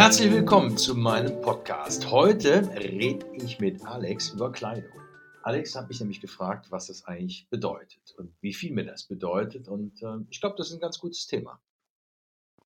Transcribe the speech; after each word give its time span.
Herzlich 0.00 0.32
willkommen 0.32 0.78
zu 0.78 0.94
meinem 0.94 1.42
Podcast. 1.42 2.10
Heute 2.10 2.66
rede 2.74 3.26
ich 3.34 3.60
mit 3.60 3.84
Alex 3.84 4.30
über 4.30 4.50
Kleidung. 4.50 4.98
Alex 5.42 5.76
hat 5.76 5.88
mich 5.88 6.00
nämlich 6.00 6.22
gefragt, 6.22 6.70
was 6.70 6.86
das 6.86 7.04
eigentlich 7.04 7.46
bedeutet 7.50 8.14
und 8.16 8.34
wie 8.40 8.54
viel 8.54 8.72
mir 8.72 8.86
das 8.86 9.04
bedeutet. 9.04 9.68
Und 9.68 10.02
äh, 10.02 10.16
ich 10.30 10.40
glaube, 10.40 10.54
das 10.56 10.68
ist 10.68 10.72
ein 10.72 10.80
ganz 10.80 10.98
gutes 10.98 11.26
Thema. 11.26 11.60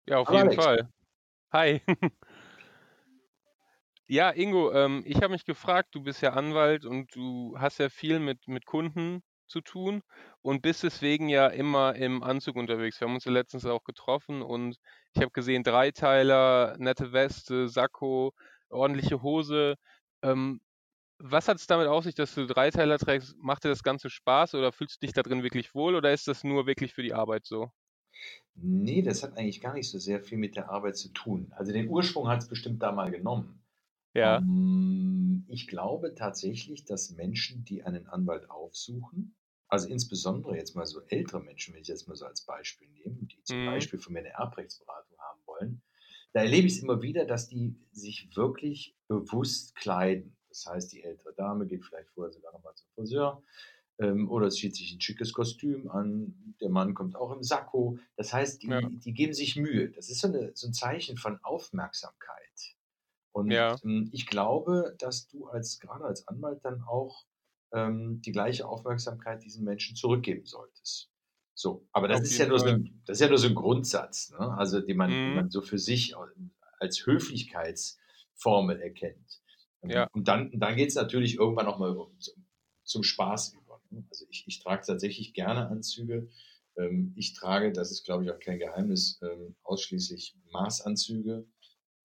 Ja, 0.07 0.18
auf 0.18 0.29
Hallo 0.29 0.39
jeden 0.39 0.49
Alex. 0.50 0.64
Fall. 0.64 0.89
Hi. 1.53 1.82
Ja, 4.07 4.30
Ingo, 4.30 4.71
ähm, 4.73 5.03
ich 5.07 5.16
habe 5.16 5.30
mich 5.30 5.46
gefragt, 5.46 5.95
du 5.95 6.03
bist 6.03 6.21
ja 6.21 6.35
Anwalt 6.35 6.85
und 6.85 7.16
du 7.16 7.57
hast 7.59 7.79
ja 7.79 7.89
viel 7.89 8.21
mit, 8.21 8.46
mit 8.46 8.67
Kunden 8.67 9.23
zu 9.46 9.61
tun 9.61 10.03
und 10.43 10.62
bist 10.62 10.82
deswegen 10.82 11.29
ja 11.29 11.48
immer 11.48 11.94
im 11.96 12.22
Anzug 12.22 12.57
unterwegs. 12.57 13.00
Wir 13.00 13.08
haben 13.08 13.14
uns 13.14 13.25
ja 13.25 13.32
letztens 13.32 13.67
auch 13.67 13.84
getroffen 13.84 14.43
und 14.43 14.79
ich 15.14 15.22
habe 15.22 15.30
gesehen, 15.32 15.62
Dreiteiler, 15.62 16.76
nette 16.79 17.12
Weste, 17.12 17.68
Sakko, 17.68 18.32
ordentliche 18.68 19.22
Hose. 19.22 19.76
Ähm, 20.22 20.61
was 21.18 21.48
hat 21.48 21.58
es 21.58 21.67
damit 21.67 21.86
auf 21.86 22.04
sich, 22.04 22.14
dass 22.14 22.34
du 22.34 22.46
Dreiteiler 22.46 22.98
trägst? 22.98 23.36
Macht 23.39 23.64
dir 23.64 23.68
das 23.68 23.82
Ganze 23.82 24.11
Spaß 24.11 24.54
oder 24.54 24.72
fühlst 24.72 25.03
du 25.03 25.07
dich 25.07 25.14
da 25.14 25.22
drin 25.22 25.43
wirklich 25.43 25.75
wohl 25.75 25.95
oder 25.95 26.12
ist 26.12 26.29
das 26.29 26.45
nur 26.45 26.67
wirklich 26.67 26.95
für 26.95 27.03
die 27.03 27.14
Arbeit 27.14 27.46
so? 27.46 27.70
Nee, 28.56 29.03
das 29.03 29.22
hat 29.22 29.36
eigentlich 29.36 29.61
gar 29.61 29.75
nicht 29.75 29.90
so 29.90 29.98
sehr 29.98 30.20
viel 30.20 30.39
mit 30.39 30.56
der 30.56 30.70
Arbeit 30.70 30.96
zu 30.96 31.08
tun. 31.12 31.53
Also 31.56 31.72
den 31.72 31.89
Ursprung 31.89 32.28
hat 32.28 32.42
es 32.42 32.48
bestimmt 32.48 32.83
da 32.83 32.92
mal 32.92 33.11
genommen. 33.11 33.64
Ja. 34.14 34.45
Ähm, 34.45 35.45
ich 35.48 35.67
glaube 35.69 36.14
tatsächlich, 36.14 36.84
dass 36.84 37.11
Menschen, 37.11 37.64
die 37.64 37.83
einen 37.84 38.06
Anwalt 38.06 38.50
aufsuchen, 38.50 39.37
also 39.69 39.89
insbesondere 39.89 40.57
jetzt 40.57 40.77
mal 40.77 40.87
so 40.87 41.01
ältere 41.09 41.41
Menschen, 41.43 41.75
wenn 41.75 41.83
ich 41.83 41.89
jetzt 41.89 42.07
mal 42.09 42.17
so 42.17 42.27
als 42.27 42.42
Beispiel 42.45 42.89
nehme, 42.89 43.27
die 43.27 43.42
zum 43.42 43.62
Mhm. 43.62 43.65
Beispiel 43.65 43.98
von 43.98 44.12
mir 44.12 44.20
eine 44.20 44.31
Erbrechtsberatung 44.31 45.19
haben 45.19 45.41
wollen, 45.47 45.83
da 46.33 46.41
erlebe 46.41 46.67
ich 46.67 46.75
es 46.77 46.83
immer 46.83 47.03
wieder, 47.03 47.25
dass 47.27 47.48
die 47.48 47.77
sich 47.92 48.37
wirklich 48.37 48.97
bewusst 49.09 49.75
kleiden. 49.77 50.37
Das 50.48 50.67
heißt, 50.67 50.92
die 50.92 51.03
ältere 51.03 51.35
Dame 51.35 51.67
geht 51.67 51.85
vielleicht 51.85 52.11
vorher 52.11 52.33
sogar 52.33 52.53
nochmal 52.53 52.75
zum 52.75 52.89
Friseur 52.95 53.42
ähm, 53.98 54.31
oder 54.31 54.47
es 54.48 54.57
zieht 54.57 54.75
sich 54.77 54.92
ein 54.95 55.01
schickes 55.01 55.33
Kostüm 55.33 55.91
an, 55.91 56.55
der 56.61 56.70
Mann 56.70 56.95
kommt 56.95 57.17
auch 57.17 57.33
im 57.33 57.42
Sakko. 57.42 57.98
Das 58.17 58.33
heißt, 58.33 58.62
Ja. 58.67 58.81
die, 58.81 58.98
die 58.98 59.12
geben 59.15 59.35
sich 59.35 59.57
Mühe. 59.57 59.91
Das 59.91 60.11
ist 60.11 60.20
so, 60.20 60.29
eine, 60.29 60.53
so 60.55 60.67
ein 60.69 60.73
Zeichen 60.75 61.17
von 61.17 61.39
Aufmerksamkeit. 61.42 62.77
Und 63.35 63.53
Ja. 63.53 63.81
ähm, 63.85 64.11
ich 64.13 64.27
glaube, 64.27 64.95
dass 64.99 65.29
du 65.29 65.47
als 65.49 65.81
gerade 65.81 66.05
als 66.05 66.29
Anwalt 66.29 66.65
dann 66.65 66.83
auch 66.83 67.27
ähm, 67.73 68.23
die 68.23 68.33
gleiche 68.33 68.69
Aufmerksamkeit 68.69 69.45
diesen 69.45 69.65
Menschen 69.65 69.97
zurückgeben 69.97 70.47
solltest. 70.47 71.11
So, 71.55 71.89
aber 71.93 72.09
das 72.09 72.21
Auf 72.21 72.23
ist 72.23 72.39
ja 72.39 72.47
nur 72.47 72.61
so 72.61 72.69
ein, 72.69 73.03
das 73.07 73.17
ist 73.19 73.21
ja 73.23 73.29
nur 73.29 73.39
so 73.39 73.49
ein 73.49 73.55
Grundsatz, 73.57 74.31
ne? 74.31 74.39
Also 74.57 74.81
den 74.81 74.97
man, 74.97 75.21
den 75.23 75.33
Mhm. 75.33 75.35
man 75.35 75.51
so 75.51 75.63
für 75.63 75.79
sich 75.79 76.15
als 76.79 77.07
Höflichkeitsformel 77.07 78.81
erkennt. 78.81 79.43
Ähm, 79.83 79.91
Ja. 79.91 80.09
Und 80.13 80.29
dann, 80.29 80.53
dann 80.59 80.77
geht 80.77 80.89
es 80.91 80.95
natürlich 80.95 81.37
irgendwann 81.37 81.67
auch 81.67 81.79
mal 81.79 81.95
zum, 82.19 82.47
zum 82.85 83.03
Spaß 83.03 83.55
über. 83.55 83.81
Ne? 83.91 84.05
Also 84.11 84.27
ich, 84.31 84.45
ich 84.47 84.61
trage 84.63 84.87
tatsächlich 84.87 85.35
gerne 85.35 85.69
Anzüge. 85.69 86.29
Ähm, 86.77 87.15
ich 87.17 87.35
trage, 87.35 87.73
das 87.73 87.91
ist 87.91 88.05
glaube 88.05 88.25
ich 88.25 88.31
auch 88.31 88.39
kein 88.41 88.59
Geheimnis, 88.59 89.21
ähm, 89.23 89.57
ausschließlich 89.63 90.37
Maßanzüge 90.53 91.47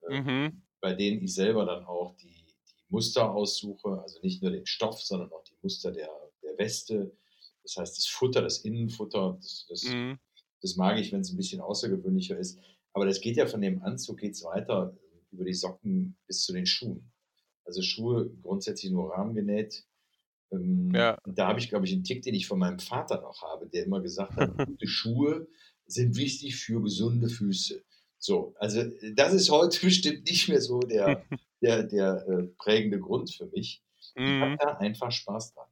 Mhm. 0.09 0.61
Bei 0.81 0.93
denen 0.93 1.21
ich 1.23 1.33
selber 1.33 1.65
dann 1.65 1.85
auch 1.85 2.15
die, 2.17 2.27
die 2.27 2.75
Muster 2.89 3.31
aussuche, 3.31 4.01
also 4.01 4.19
nicht 4.21 4.41
nur 4.41 4.51
den 4.51 4.65
Stoff, 4.65 5.01
sondern 5.01 5.31
auch 5.31 5.43
die 5.43 5.55
Muster 5.61 5.91
der, 5.91 6.09
der 6.43 6.57
Weste. 6.57 7.15
Das 7.63 7.75
heißt, 7.77 7.97
das 7.97 8.05
Futter, 8.07 8.41
das 8.41 8.59
Innenfutter, 8.59 9.37
das, 9.41 9.65
das, 9.69 9.83
Mhm. 9.83 10.17
das 10.61 10.75
mag 10.75 10.97
ich, 10.99 11.11
wenn 11.11 11.21
es 11.21 11.31
ein 11.31 11.37
bisschen 11.37 11.61
außergewöhnlicher 11.61 12.37
ist. 12.37 12.59
Aber 12.93 13.05
das 13.05 13.21
geht 13.21 13.37
ja 13.37 13.45
von 13.45 13.61
dem 13.61 13.81
Anzug 13.83 14.19
geht's 14.19 14.43
weiter 14.43 14.95
äh, 14.95 15.35
über 15.35 15.45
die 15.45 15.53
Socken 15.53 16.17
bis 16.27 16.43
zu 16.43 16.53
den 16.53 16.65
Schuhen. 16.65 17.11
Also 17.65 17.81
Schuhe 17.83 18.29
grundsätzlich 18.41 18.91
nur 18.91 19.11
rahmengenäht. 19.11 19.85
Ähm, 20.51 20.91
Ja. 20.95 21.17
Und 21.23 21.37
da 21.37 21.47
habe 21.47 21.59
ich, 21.59 21.69
glaube 21.69 21.85
ich, 21.85 21.93
einen 21.93 22.03
Tick, 22.03 22.23
den 22.23 22.33
ich 22.33 22.47
von 22.47 22.57
meinem 22.57 22.79
Vater 22.79 23.21
noch 23.21 23.41
habe, 23.43 23.67
der 23.67 23.85
immer 23.85 24.01
gesagt 24.01 24.33
hat, 24.35 24.57
gute 24.67 24.87
Schuhe 24.87 25.47
sind 25.85 26.15
wichtig 26.17 26.55
für 26.55 26.81
gesunde 26.81 27.29
Füße. 27.29 27.83
So, 28.19 28.53
also 28.59 28.81
äh, 28.81 29.13
das 29.15 29.33
ist 29.33 29.49
heute 29.49 29.79
bestimmt 29.85 30.25
nicht 30.25 30.47
mehr 30.49 30.61
so 30.61 30.79
der, 30.79 31.25
der, 31.61 31.83
der 31.83 32.25
äh, 32.27 32.43
prägende 32.57 32.99
Grund 32.99 33.33
für 33.33 33.47
mich. 33.47 33.83
Ich 34.23 34.35
habe 34.41 34.51
Mhm. 34.51 34.59
da 34.59 34.77
einfach 34.77 35.11
Spaß 35.11 35.53
dran. 35.53 35.67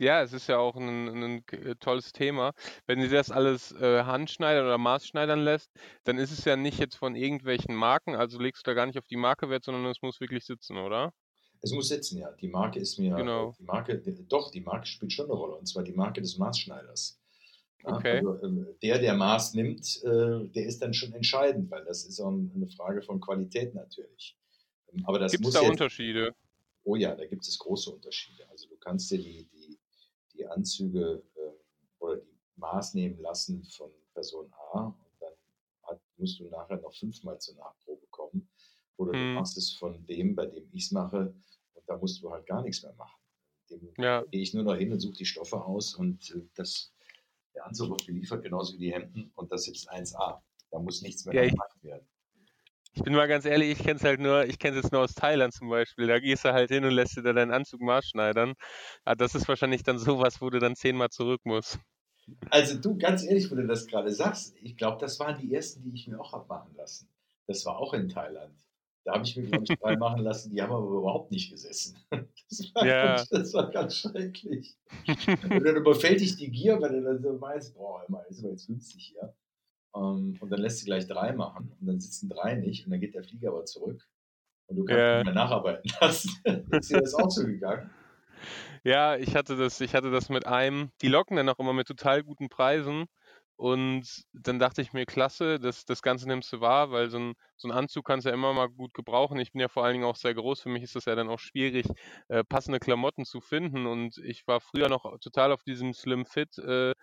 Ja, 0.00 0.22
es 0.22 0.32
ist 0.32 0.46
ja 0.48 0.58
auch 0.58 0.76
ein 0.76 1.44
k 1.46 1.56
äh, 1.56 1.74
tolles 1.76 2.12
Thema. 2.12 2.52
Wenn 2.86 3.00
dir 3.00 3.08
das 3.10 3.30
alles, 3.32 3.72
äh, 3.72 4.04
handschneidern 4.04 4.64
oder 4.66 4.78
maßschneidern 4.78 5.40
lässt, 5.40 5.72
dann 6.04 6.18
ist 6.18 6.30
es 6.30 6.44
ja 6.44 6.56
nicht 6.56 6.78
jetzt 6.78 6.94
von 6.96 7.16
irgendwelchen 7.16 7.74
Marken, 7.74 8.14
also 8.14 8.38
legst 8.40 8.64
du 8.66 8.70
da 8.70 8.74
gar 8.74 8.86
nicht 8.86 8.98
auf 8.98 9.06
die 9.08 9.16
Marke 9.16 9.50
Wert, 9.50 9.64
sondern 9.64 9.86
es 9.86 10.00
muss 10.02 10.20
wirklich 10.20 10.44
sitzen, 10.44 10.76
oder? 10.76 11.12
Es 11.60 11.70
muss 11.72 11.88
sitzen, 11.88 12.18
ja. 12.18 12.32
Die 12.32 12.48
Marke 12.48 12.80
ist 12.80 12.98
mir, 12.98 13.32
äh, 13.36 13.46
Genau. 13.46 13.56
die 13.56 13.62
Marke, 13.62 13.98
doch, 14.28 14.50
die 14.50 14.60
Marke 14.60 14.86
spielt 14.86 15.12
schon 15.12 15.26
eine 15.26 15.34
Rolle, 15.34 15.54
und 15.56 15.66
zwar 15.66 15.82
die 15.84 15.92
Marke 15.92 16.20
des 16.20 16.36
Maßschneiders. 16.38 17.20
Okay. 17.84 18.18
also 18.18 18.42
ähm, 18.42 18.66
der, 18.82 18.98
der 18.98 19.14
Maß 19.14 19.54
nimmt, 19.54 20.02
äh, 20.04 20.48
der 20.48 20.66
ist 20.66 20.80
dann 20.82 20.92
schon 20.92 21.12
entscheidend, 21.12 21.70
weil 21.70 21.84
das 21.84 22.04
ist 22.04 22.20
auch 22.20 22.30
ein- 22.30 22.50
eine 22.54 22.68
Frage 22.68 23.02
von 23.02 23.20
Qualität 23.20 23.74
natürlich. 23.74 24.36
Ähm, 24.92 25.04
Aber 25.06 25.18
das 25.18 25.32
Gibt's 25.32 25.44
muss 25.46 25.54
da 25.54 25.60
jetzt, 25.62 25.70
Unterschiede? 25.72 26.34
oh 26.84 26.96
ja, 26.96 27.14
da 27.14 27.26
gibt 27.26 27.46
es 27.46 27.58
große 27.58 27.90
Unterschiede. 27.90 28.48
Also 28.50 28.68
du 28.68 28.76
kannst 28.76 29.10
dir 29.10 29.18
die, 29.18 29.44
die, 29.52 29.78
die 30.34 30.46
Anzüge 30.46 31.22
ähm, 31.36 31.52
oder 31.98 32.16
die 32.16 32.36
Maß 32.56 32.94
nehmen 32.94 33.20
lassen 33.20 33.62
von 33.64 33.90
Person 34.12 34.52
A 34.72 34.86
und 34.86 34.96
dann 35.20 35.32
hat, 35.84 36.00
musst 36.16 36.40
du 36.40 36.44
nachher 36.48 36.80
noch 36.80 36.94
fünfmal 36.94 37.38
zur 37.40 37.54
Nachprobe 37.56 38.06
kommen. 38.10 38.48
Oder 38.96 39.12
du 39.12 39.18
Mhm. 39.18 39.34
machst 39.34 39.56
es 39.56 39.72
von 39.72 40.04
dem, 40.06 40.34
bei 40.34 40.46
dem 40.46 40.68
ich 40.72 40.86
es 40.86 40.90
mache, 40.90 41.32
und 41.74 41.82
da 41.88 41.96
musst 41.96 42.20
du 42.22 42.30
halt 42.32 42.46
gar 42.46 42.62
nichts 42.62 42.82
mehr 42.82 42.94
machen. 42.94 43.20
Dem 43.70 43.94
Ja. 43.98 44.24
gehe 44.24 44.42
ich 44.42 44.52
nur 44.54 44.64
noch 44.64 44.74
hin 44.74 44.90
und 44.92 44.98
suche 44.98 45.18
die 45.18 45.24
Stoffe 45.26 45.64
aus 45.64 45.94
und 45.94 46.30
äh, 46.34 46.40
das, 46.56 46.92
der 47.58 47.66
Anzug 47.66 47.90
wird 47.90 48.06
geliefert, 48.06 48.42
genauso 48.42 48.74
wie 48.74 48.78
die 48.78 48.92
Hemden, 48.92 49.32
und 49.34 49.50
das 49.52 49.64
sitzt 49.64 49.90
1A. 49.90 50.42
Da 50.70 50.78
muss 50.78 51.02
nichts 51.02 51.24
mehr 51.24 51.34
Ja, 51.34 51.42
gemacht 51.42 51.82
werden. 51.82 52.06
ich 52.94 53.02
bin 53.02 53.14
mal 53.14 53.28
ganz 53.28 53.44
ehrlich, 53.44 53.70
ich 53.72 53.78
kenne 53.78 53.96
es 53.96 54.04
halt 54.04 54.20
nur 54.20 54.44
ich 54.46 54.58
kenne 54.58 54.76
es 54.76 54.82
jetzt 54.84 54.92
nur 54.92 55.02
aus 55.02 55.14
Thailand 55.14 55.52
zum 55.54 55.68
Beispiel. 55.70 56.06
Da 56.06 56.18
gehst 56.20 56.44
du 56.44 56.52
halt 56.52 56.70
hin 56.70 56.84
und 56.84 56.90
lässt 56.92 57.16
dir 57.16 57.22
da 57.22 57.32
deinen 57.32 57.52
Anzug 57.52 57.80
maßschneidern. 57.80 58.54
Ah, 59.04 59.14
das 59.14 59.34
ist 59.34 59.48
wahrscheinlich 59.48 59.82
dann 59.82 59.98
so 59.98 60.18
was, 60.18 60.40
wo 60.40 60.50
du 60.50 60.58
dann 60.58 60.74
zehnmal 60.76 61.08
zurück 61.10 61.40
musst. 61.44 61.78
Also 62.50 62.78
du, 62.78 62.98
ganz 62.98 63.24
ehrlich, 63.24 63.50
wo 63.50 63.54
du 63.54 63.66
das 63.66 63.86
gerade 63.86 64.12
sagst, 64.12 64.54
ich 64.60 64.76
glaube, 64.76 64.98
das 65.00 65.18
waren 65.18 65.38
die 65.40 65.54
ersten, 65.54 65.82
die 65.82 65.94
ich 65.94 66.08
mir 66.08 66.20
auch 66.20 66.32
habe 66.32 66.46
machen 66.46 66.74
lassen. 66.76 67.08
Das 67.46 67.64
war 67.64 67.78
auch 67.78 67.94
in 67.94 68.08
Thailand. 68.08 68.54
Da 69.08 69.14
habe 69.14 69.24
ich 69.24 69.34
mir, 69.38 69.44
glaube 69.44 69.64
ich, 69.64 69.72
drei 69.80 69.96
machen 69.96 70.20
lassen, 70.22 70.50
die 70.50 70.60
haben 70.60 70.70
aber 70.70 70.86
überhaupt 70.86 71.30
nicht 71.30 71.50
gesessen. 71.50 71.96
Das 72.50 72.74
war, 72.74 72.86
Ja. 72.86 73.06
ganz, 73.06 73.28
das 73.30 73.54
war 73.54 73.70
ganz 73.70 73.96
schrecklich. 73.96 74.76
Und 75.42 75.64
dann 75.64 75.76
überfällt 75.76 76.20
dich 76.20 76.36
die 76.36 76.50
Gier, 76.50 76.78
weil 76.82 76.92
du 76.92 77.02
dann 77.02 77.22
so 77.22 77.32
meinst, 77.38 77.74
boah, 77.74 78.04
immer, 78.06 78.26
ist 78.28 78.40
aber 78.40 78.50
jetzt 78.50 78.66
günstig 78.66 79.14
hier. 79.14 79.34
Ähm, 79.96 80.36
und 80.40 80.50
dann 80.50 80.60
lässt 80.60 80.82
du 80.82 80.86
gleich 80.86 81.06
drei 81.06 81.32
machen 81.32 81.72
und 81.80 81.86
dann 81.86 82.00
sitzen 82.00 82.28
drei 82.28 82.56
nicht 82.56 82.84
und 82.84 82.90
dann 82.92 83.00
geht 83.00 83.14
der 83.14 83.24
Flieger 83.24 83.48
aber 83.48 83.64
zurück 83.64 84.06
und 84.66 84.76
du 84.76 84.84
kannst 84.84 85.00
Ja. 85.00 85.16
nicht 85.16 85.24
mehr 85.24 85.34
nacharbeiten 85.34 85.90
lassen. 86.02 86.30
ist 86.70 86.90
dir 86.90 87.00
das 87.00 87.14
auch 87.14 87.30
so 87.30 87.46
gegangen? 87.46 87.94
Ja, 88.84 89.16
ich 89.16 89.34
hatte 89.34 89.56
das 89.56 89.80
ich 89.80 89.94
hatte 89.94 90.10
das 90.10 90.28
mit 90.28 90.46
einem 90.46 90.90
die 91.02 91.08
locken 91.08 91.36
dann 91.36 91.48
auch 91.48 91.58
immer 91.58 91.72
mit 91.72 91.88
total 91.88 92.22
guten 92.22 92.48
Preisen 92.50 93.06
und 93.58 94.22
dann 94.32 94.58
dachte 94.60 94.82
ich 94.82 94.92
mir: 94.94 95.06
„Klasse, 95.06 95.58
das 95.60 95.84
das 95.84 96.02
Ganze 96.02 96.28
nimmst 96.28 96.52
du 96.52 96.60
wahr“, 96.62 96.90
weil 96.92 97.10
so 97.10 97.18
'n 97.18 97.34
so 97.58 97.68
'n 97.68 97.72
Anzug 97.72 98.06
kannst 98.06 98.24
du 98.26 98.30
ja 98.30 98.34
immer 98.34 98.54
mal 98.54 98.68
gut 98.68 98.94
gebrauchen. 98.94 99.38
Ich 99.40 99.52
bin 99.52 99.60
ja 99.60 99.68
vor 99.68 99.84
allen 99.84 99.94
Dingen 99.94 100.04
auch 100.06 100.16
sehr 100.16 100.34
groß. 100.34 100.62
Für 100.62 100.70
mich 100.70 100.84
ist 100.84 100.96
das 100.96 101.06
ja 101.06 101.16
dann 101.16 101.28
auch 101.28 101.40
schwierig, 101.40 101.86
äh, 102.28 102.44
passende 102.44 102.80
Klamotten 102.80 103.24
zu 103.26 103.40
finden 103.42 103.86
und 103.86 104.18
ich 104.18 104.46
war 104.46 104.60
früher 104.60 104.88
noch 104.88 105.18
total 105.20 105.52
auf 105.52 105.64
diesem 105.64 105.92
Slim 105.94 106.26
Fit, 106.26 106.56
äh, 106.58 106.94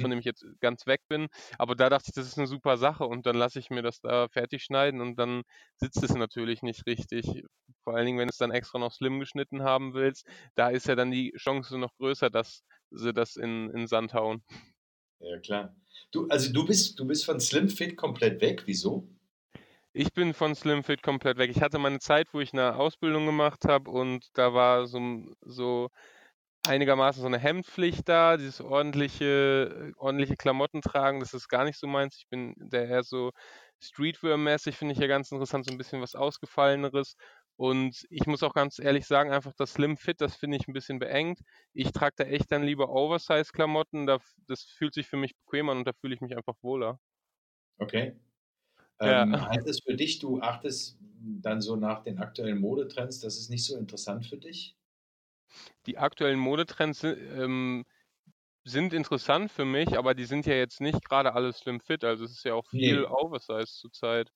von 0.00 0.10
Mhm. 0.10 0.10
dem 0.10 0.18
ich 0.20 0.26
jetzt 0.26 0.44
ganz 0.60 0.86
weg 0.86 1.02
bin. 1.08 1.28
Aber 1.58 1.74
da 1.76 1.88
dachte 1.90 2.06
ich, 2.10 2.14
das 2.14 2.26
ist 2.28 2.36
'ne 2.38 2.46
super 2.46 2.76
Sache 2.78 3.06
und 3.06 3.26
dann 3.26 3.36
lasse 3.36 3.58
ich 3.58 3.70
mir 3.70 3.82
das 3.82 4.00
da 4.00 4.28
fertig 4.28 4.64
schneiden 4.64 5.00
und 5.00 5.16
dann 5.18 5.42
sitzt 5.76 6.02
es 6.02 6.14
natürlich 6.14 6.62
nicht 6.62 6.86
richtig. 6.86 7.44
Vor 7.84 7.94
allen 7.96 8.06
Dingen, 8.06 8.18
wenn 8.18 8.28
du's 8.28 8.38
dann 8.38 8.50
extra 8.52 8.78
noch 8.78 8.92
slim 8.92 9.18
geschnitten 9.20 9.62
haben 9.62 9.94
willst, 9.94 10.26
da 10.56 10.68
ist 10.70 10.86
ja 10.88 10.94
dann 10.96 11.10
die 11.10 11.32
Chance 11.38 11.78
noch 11.78 11.94
größer, 11.96 12.30
dass 12.30 12.62
sie 12.90 13.12
das 13.14 13.36
in 13.36 13.70
in 13.70 13.86
Sand 13.86 14.14
hauen. 14.14 14.42
Ja, 15.20 15.38
klar. 15.40 15.74
Du, 16.14 16.28
also 16.28 16.52
du 16.52 16.64
bist, 16.66 16.98
du 16.98 17.04
bist 17.06 17.24
von 17.24 17.40
Slim 17.40 17.68
Fit 17.68 17.96
komplett 17.96 18.40
weg. 18.40 18.62
Wieso? 18.66 19.08
Ich 19.94 20.12
bin 20.12 20.34
von 20.34 20.54
Slim 20.54 20.84
Fit 20.84 21.02
komplett 21.02 21.38
weg. 21.38 21.50
Ich 21.50 21.62
hatte 21.62 21.78
mal 21.78 21.90
'ne 21.90 22.00
Zeit, 22.00 22.28
wo 22.34 22.40
ich 22.40 22.52
'ne 22.52 22.76
Ausbildung 22.76 23.24
gemacht 23.24 23.64
habe 23.66 23.90
und 23.90 24.26
da 24.34 24.52
war 24.52 24.86
so 24.86 25.00
so 25.40 25.88
einigermaßen 26.66 27.22
so 27.22 27.28
'ne 27.28 27.38
Hemdpflicht 27.38 28.08
da, 28.08 28.36
dieses 28.36 28.60
ordentliche 28.60 29.92
ordentliche 29.96 30.36
Klamotten 30.36 30.82
tragen, 30.82 31.20
das 31.20 31.34
ist 31.34 31.48
gar 31.48 31.64
nicht 31.64 31.78
so 31.78 31.86
meins. 31.88 32.16
Ich 32.18 32.28
bin 32.28 32.54
da 32.58 32.78
eher 32.82 33.04
so 33.04 33.32
Streetwear-mäßig 33.82 34.76
finde 34.76 34.94
ich 34.94 35.00
ja 35.00 35.06
ganz 35.08 35.32
interessant, 35.32 35.66
so 35.66 35.72
'n 35.72 35.78
bisschen 35.78 36.02
was 36.02 36.14
Ausgefalleneres. 36.14 37.16
Und 37.56 38.06
ich 38.10 38.26
muss 38.26 38.42
auch 38.42 38.54
ganz 38.54 38.78
ehrlich 38.78 39.06
sagen, 39.06 39.32
einfach 39.32 39.52
das 39.56 39.72
Slim 39.74 39.96
Fit, 39.96 40.20
das 40.20 40.36
finde 40.36 40.58
ich 40.58 40.68
'n 40.68 40.72
bisschen 40.74 40.98
beengt. 40.98 41.40
Ich 41.72 41.92
trage 41.92 42.14
da 42.18 42.24
echt 42.24 42.52
dann 42.52 42.62
lieber 42.64 42.90
Oversize-Klamotten, 42.90 44.06
das 44.06 44.62
fühlt 44.64 44.94
sich 44.94 45.06
für 45.08 45.16
mich 45.16 45.36
bequemer 45.36 45.72
an 45.72 45.78
und 45.78 45.86
da 45.86 45.92
fühle 45.94 46.14
ich 46.14 46.20
mich 46.20 46.36
einfach 46.36 46.56
wohler. 46.62 46.98
Okay. 47.78 48.16
Ähm, 49.00 49.34
ja. 49.34 49.48
Heißt 49.48 49.68
das 49.68 49.80
für 49.84 49.96
dich, 49.96 50.18
du 50.20 50.40
achtest 50.40 50.98
dann 51.02 51.60
so 51.62 51.76
nach 51.76 52.02
den 52.02 52.18
aktuellen 52.18 52.60
Modetrends, 52.60 53.20
das 53.20 53.38
ist 53.38 53.50
nicht 53.50 53.64
so 53.64 53.76
interessant 53.78 54.26
für 54.26 54.38
dich? 54.38 54.76
Die 55.86 55.98
aktuellen 55.98 56.38
Modetrends 56.38 57.02
ähm, 57.04 57.84
sind 58.64 58.92
interessant 58.94 59.52
für 59.52 59.64
mich, 59.66 59.98
aber 59.98 60.14
die 60.14 60.26
sind 60.26 60.46
ja 60.46 60.54
jetzt 60.54 60.80
nicht 60.80 61.04
gerade 61.04 61.34
alles 61.34 61.58
slim 61.58 61.80
fit. 61.80 62.04
Also 62.04 62.24
es 62.24 62.32
ist 62.32 62.44
ja 62.44 62.54
auch 62.54 62.66
viel 62.66 63.04
nee. 63.04 63.06
Oversize 63.06 63.66
zurzeit. 63.80 64.30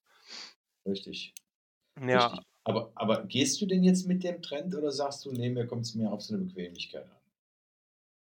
Richtig. 0.87 1.35
Ja. 1.97 2.35
Richtig. 2.35 2.50
Aber, 2.65 2.93
aber 2.95 3.25
gehst 3.25 3.61
du 3.61 3.67
denn 3.67 3.83
jetzt 3.83 4.07
mit 4.07 4.23
dem 4.23 4.43
Trend 4.43 4.75
oder 4.75 4.91
sagst 4.91 5.25
du, 5.25 5.33
nee, 5.33 5.49
mir 5.49 5.67
kommt 5.67 5.83
es 5.83 5.95
mehr 5.95 6.13
auf 6.13 6.23
so 6.23 6.35
eine 6.35 6.45
Bequemlichkeit 6.45 7.05
an? 7.05 7.17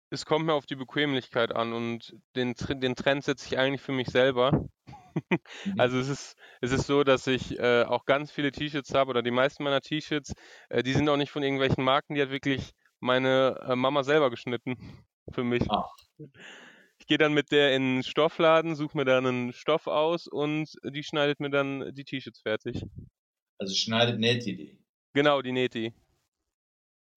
Es 0.10 0.26
kommt 0.26 0.46
mir 0.46 0.54
auf 0.54 0.66
die 0.66 0.76
Bequemlichkeit 0.76 1.54
an 1.54 1.74
und 1.74 2.16
den, 2.36 2.54
den 2.70 2.96
Trend 2.96 3.24
setze 3.24 3.48
ich 3.48 3.58
eigentlich 3.58 3.82
für 3.82 3.92
mich 3.92 4.08
selber. 4.08 4.68
Mhm. 5.64 5.80
Also 5.80 5.98
es 5.98 6.10
ist, 6.10 6.36
es 6.60 6.74
ist 6.74 6.88
so, 6.88 7.06
dass 7.06 7.26
ich 7.26 7.58
äh, 7.58 7.84
auch 7.84 8.04
ganz 8.04 8.34
viele 8.34 8.52
T-Shirts 8.52 8.94
habe 8.94 9.12
oder 9.12 9.24
die 9.24 9.32
meisten 9.32 9.64
meiner 9.64 9.80
T-Shirts, 9.80 10.34
äh, 10.68 10.84
die 10.84 10.92
sind 10.92 11.08
auch 11.08 11.16
nicht 11.16 11.32
von 11.32 11.42
irgendwelchen 11.42 11.86
Marken, 11.86 12.16
die 12.16 12.22
hat 12.22 12.32
wirklich 12.32 12.74
meine 13.00 13.58
äh, 13.66 13.78
Mama 13.78 14.04
selber 14.04 14.30
geschnitten 14.30 14.76
für 15.32 15.46
mich. 15.46 15.64
Ach. 15.70 15.90
Ich 17.00 17.08
gehe 17.08 17.18
dann 17.18 17.34
mit 17.34 17.54
der 17.54 17.74
in 17.78 17.96
den 17.96 18.04
Stoffladen, 18.04 18.76
suche 18.76 18.98
mir 18.98 19.06
da 19.06 19.18
einen 19.18 19.54
Stoff 19.54 19.88
aus 19.88 20.28
und 20.28 20.70
die 20.84 21.04
schneidet 21.04 21.40
mir 21.40 21.50
dann 21.50 21.94
die 21.94 22.04
T-Shirts 22.04 22.42
fertig. 22.42 22.84
Also 23.58 23.74
schneidet 23.74 24.20
näht 24.20 24.46
die? 24.46 24.78
Genau, 25.14 25.42
die 25.42 25.70
die. 25.70 25.94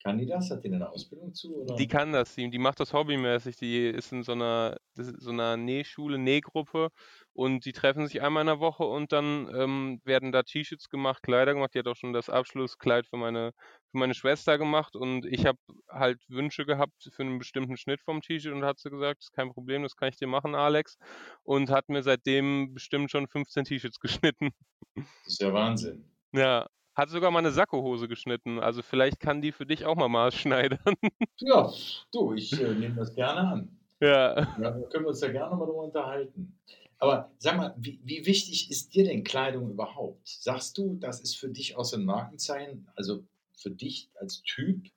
Kann 0.05 0.17
die 0.17 0.27
das? 0.27 0.51
Hat 0.51 0.63
die 0.63 0.73
eine 0.73 0.89
Ausbildung 0.89 1.35
zu? 1.35 1.57
Oder? 1.57 1.75
Die 1.75 1.89
kann 1.89 2.13
das, 2.13 2.35
die, 2.37 2.49
die 2.49 2.59
macht 2.59 2.79
das 2.79 2.93
hobbymäßig. 2.93 3.57
Die 3.57 3.89
ist 3.89 4.13
in 4.13 4.23
so 4.23 4.33
einer, 4.33 4.77
so 4.95 5.31
einer 5.31 5.57
Nähschule, 5.57 6.19
Nähgruppe 6.19 6.91
und 7.33 7.65
die 7.65 7.73
treffen 7.73 8.07
sich 8.07 8.23
einmal 8.23 8.43
in 8.43 8.47
der 8.47 8.61
Woche 8.61 8.85
und 8.85 9.11
dann 9.11 9.53
ähm, 9.53 10.01
werden 10.05 10.31
da 10.31 10.45
T-Shirts 10.45 10.89
gemacht, 10.89 11.23
Kleider 11.25 11.55
gemacht. 11.55 11.75
Die 11.75 11.81
hat 11.81 11.89
auch 11.89 11.97
schon 11.97 12.13
das 12.13 12.31
Abschlusskleid 12.31 13.09
für 13.09 13.17
meine, 13.17 13.51
für 13.91 13.99
meine 13.99 14.15
Schwester 14.15 14.57
gemacht 14.57 14.95
und 14.95 15.27
ich 15.27 15.47
habe 15.47 15.59
halt 15.89 16.21
Wünsche 16.29 16.65
gehabt 16.65 17.11
für 17.13 17.23
einen 17.23 17.41
bestimmten 17.41 17.77
Schnitt 17.77 18.01
vom 18.01 18.21
T-Shirt 18.21 18.55
und 18.55 18.65
hat 18.65 18.79
sie 18.79 18.91
gesagt, 18.91 19.19
das 19.19 19.27
ist 19.27 19.33
kein 19.33 19.53
Problem, 19.53 19.83
das 19.83 19.97
kann 19.97 20.11
ich 20.11 20.17
dir 20.17 20.29
machen, 20.29 20.55
Alex. 20.55 20.97
Und 21.43 21.71
hat 21.71 21.89
mir 21.89 22.05
seitdem 22.05 22.73
bestimmt 22.73 23.11
schon 23.11 23.27
15 23.27 23.65
T-Shirts 23.65 23.99
geschnitten. 24.01 24.51
Das 24.95 25.07
ist 25.27 25.43
ja 25.43 25.53
Wahnsinn. 25.53 26.18
Ja, 26.33 26.69
hat 26.95 27.11
sogar 27.11 27.31
mal 27.31 27.39
eine 27.39 27.53
Sakkohose 27.53 28.09
geschnitten. 28.09 28.59
Also 28.59 28.83
vielleicht 28.83 29.21
kann 29.21 29.41
die 29.41 29.53
für 29.53 29.67
dich 29.67 29.85
auch 29.85 29.97
mal 29.97 30.09
maßschneidern. 30.09 30.79
Ja, 31.41 31.73
du, 32.11 32.35
ich 32.35 32.53
äh, 32.61 32.75
nehme 32.75 32.97
das 32.97 33.15
gerne 33.15 33.41
an. 33.41 33.79
Ja. 34.01 34.41
ja. 34.41 34.73
Können 34.73 35.05
wir 35.05 35.09
uns 35.09 35.21
ja 35.21 35.31
gerne 35.31 35.55
mal 35.55 35.67
darüber 35.67 35.85
unterhalten. 35.85 36.59
Aber 36.99 37.31
sag 37.39 37.57
mal, 37.57 37.75
wie, 37.79 38.01
wie, 38.03 38.27
wichtig 38.27 38.71
ist 38.71 38.95
dir 38.95 39.05
denn 39.05 39.23
Kleidung 39.23 39.71
überhaupt? 39.71 40.27
Sagst 40.27 40.77
du, 40.79 40.97
das 40.97 41.21
ist 41.21 41.37
für 41.37 41.49
dich 41.49 41.77
auch 41.77 41.85
so 41.85 41.97
ein 41.97 42.05
Markenzeichen, 42.05 42.89
also 42.97 43.25
für 43.57 43.71
dich 43.71 44.11
als 44.17 44.43
Typ 44.43 44.89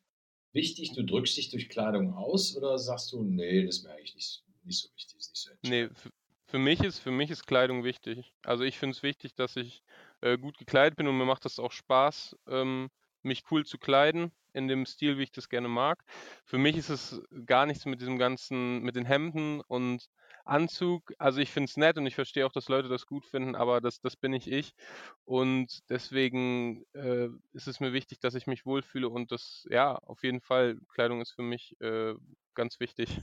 wichtig, 0.52 0.94
du 0.94 1.04
drückst 1.04 1.38
dich 1.38 1.50
durch 1.50 1.70
Kleidung 1.70 2.16
aus 2.16 2.58
oder 2.58 2.78
sagst 2.78 3.12
du, 3.12 3.24
nee, 3.24 3.66
das 3.66 3.78
ist 3.78 3.84
mir 3.84 3.92
eigentlich 3.92 4.16
nicht, 4.16 4.44
nicht 4.64 4.80
so 4.80 4.90
wichtig, 4.96 5.20
ist 5.20 5.32
nicht 5.32 5.44
so 5.44 5.70
Nee, 5.70 5.90
für, 6.48 6.58
mich 6.58 6.82
ist, 6.82 7.00
für 7.00 7.12
mich 7.12 7.30
ist 7.30 7.46
Kleidung 7.46 7.84
wichtig. 7.84 8.34
Also 8.44 8.64
ich 8.64 8.80
finde 8.80 8.96
es 8.96 9.04
wichtig, 9.04 9.36
dass 9.36 9.56
ich 9.56 9.84
äh, 10.22 10.38
gut 10.38 10.58
gekleidet 10.58 10.98
bin 10.98 11.08
und 11.08 11.18
mir 11.18 11.26
macht 11.26 11.46
das 11.46 11.60
auch 11.60 11.72
Spaß, 11.72 12.36
ähm, 12.48 12.90
mich 13.24 13.44
cool 13.52 13.66
zu 13.66 13.78
kleiden 13.78 14.32
in 14.54 14.68
dem 14.68 14.86
Stil, 14.86 15.18
wie 15.18 15.24
ich 15.24 15.32
das 15.32 15.50
gerne 15.50 15.68
mag. 15.68 16.04
Für 16.44 16.58
mich 16.58 16.76
ist 16.76 16.90
es 16.90 17.22
gar 17.46 17.66
nichts 17.66 17.86
mit 17.86 18.02
diesem 18.02 18.18
ganzen, 18.18 18.82
mit 18.82 18.96
den 18.96 19.06
Hemden 19.06 19.62
und 19.62 20.06
Anzug. 20.44 21.14
Also 21.18 21.40
ich 21.40 21.52
finde 21.52 21.70
es 21.70 21.78
nett 21.78 21.98
und 21.98 22.06
ich 22.06 22.16
verstehe 22.16 22.46
auch, 22.46 22.52
dass 22.52 22.68
Leute 22.68 22.90
das 22.90 23.06
gut 23.06 23.26
finden, 23.26 23.56
aber 23.56 23.80
das, 23.80 24.02
das 24.02 24.16
bin 24.16 24.32
nicht 24.32 24.48
ich. 24.48 24.74
Und 25.24 25.80
deswegen 25.90 26.84
äh, 26.94 27.30
ist 27.54 27.68
es 27.68 27.80
mir 27.80 27.94
wichtig, 27.94 28.20
dass 28.20 28.36
ich 28.36 28.48
mich 28.48 28.66
wohlfühle 28.66 29.10
und 29.10 29.32
das, 29.32 29.66
ja, 29.70 29.96
auf 29.96 30.24
jeden 30.24 30.42
Fall, 30.42 30.80
Kleidung 30.94 31.22
ist 31.22 31.32
für 31.32 31.44
mich 31.44 31.80
äh, 31.80 32.14
ganz 32.54 32.80
wichtig. 32.80 33.20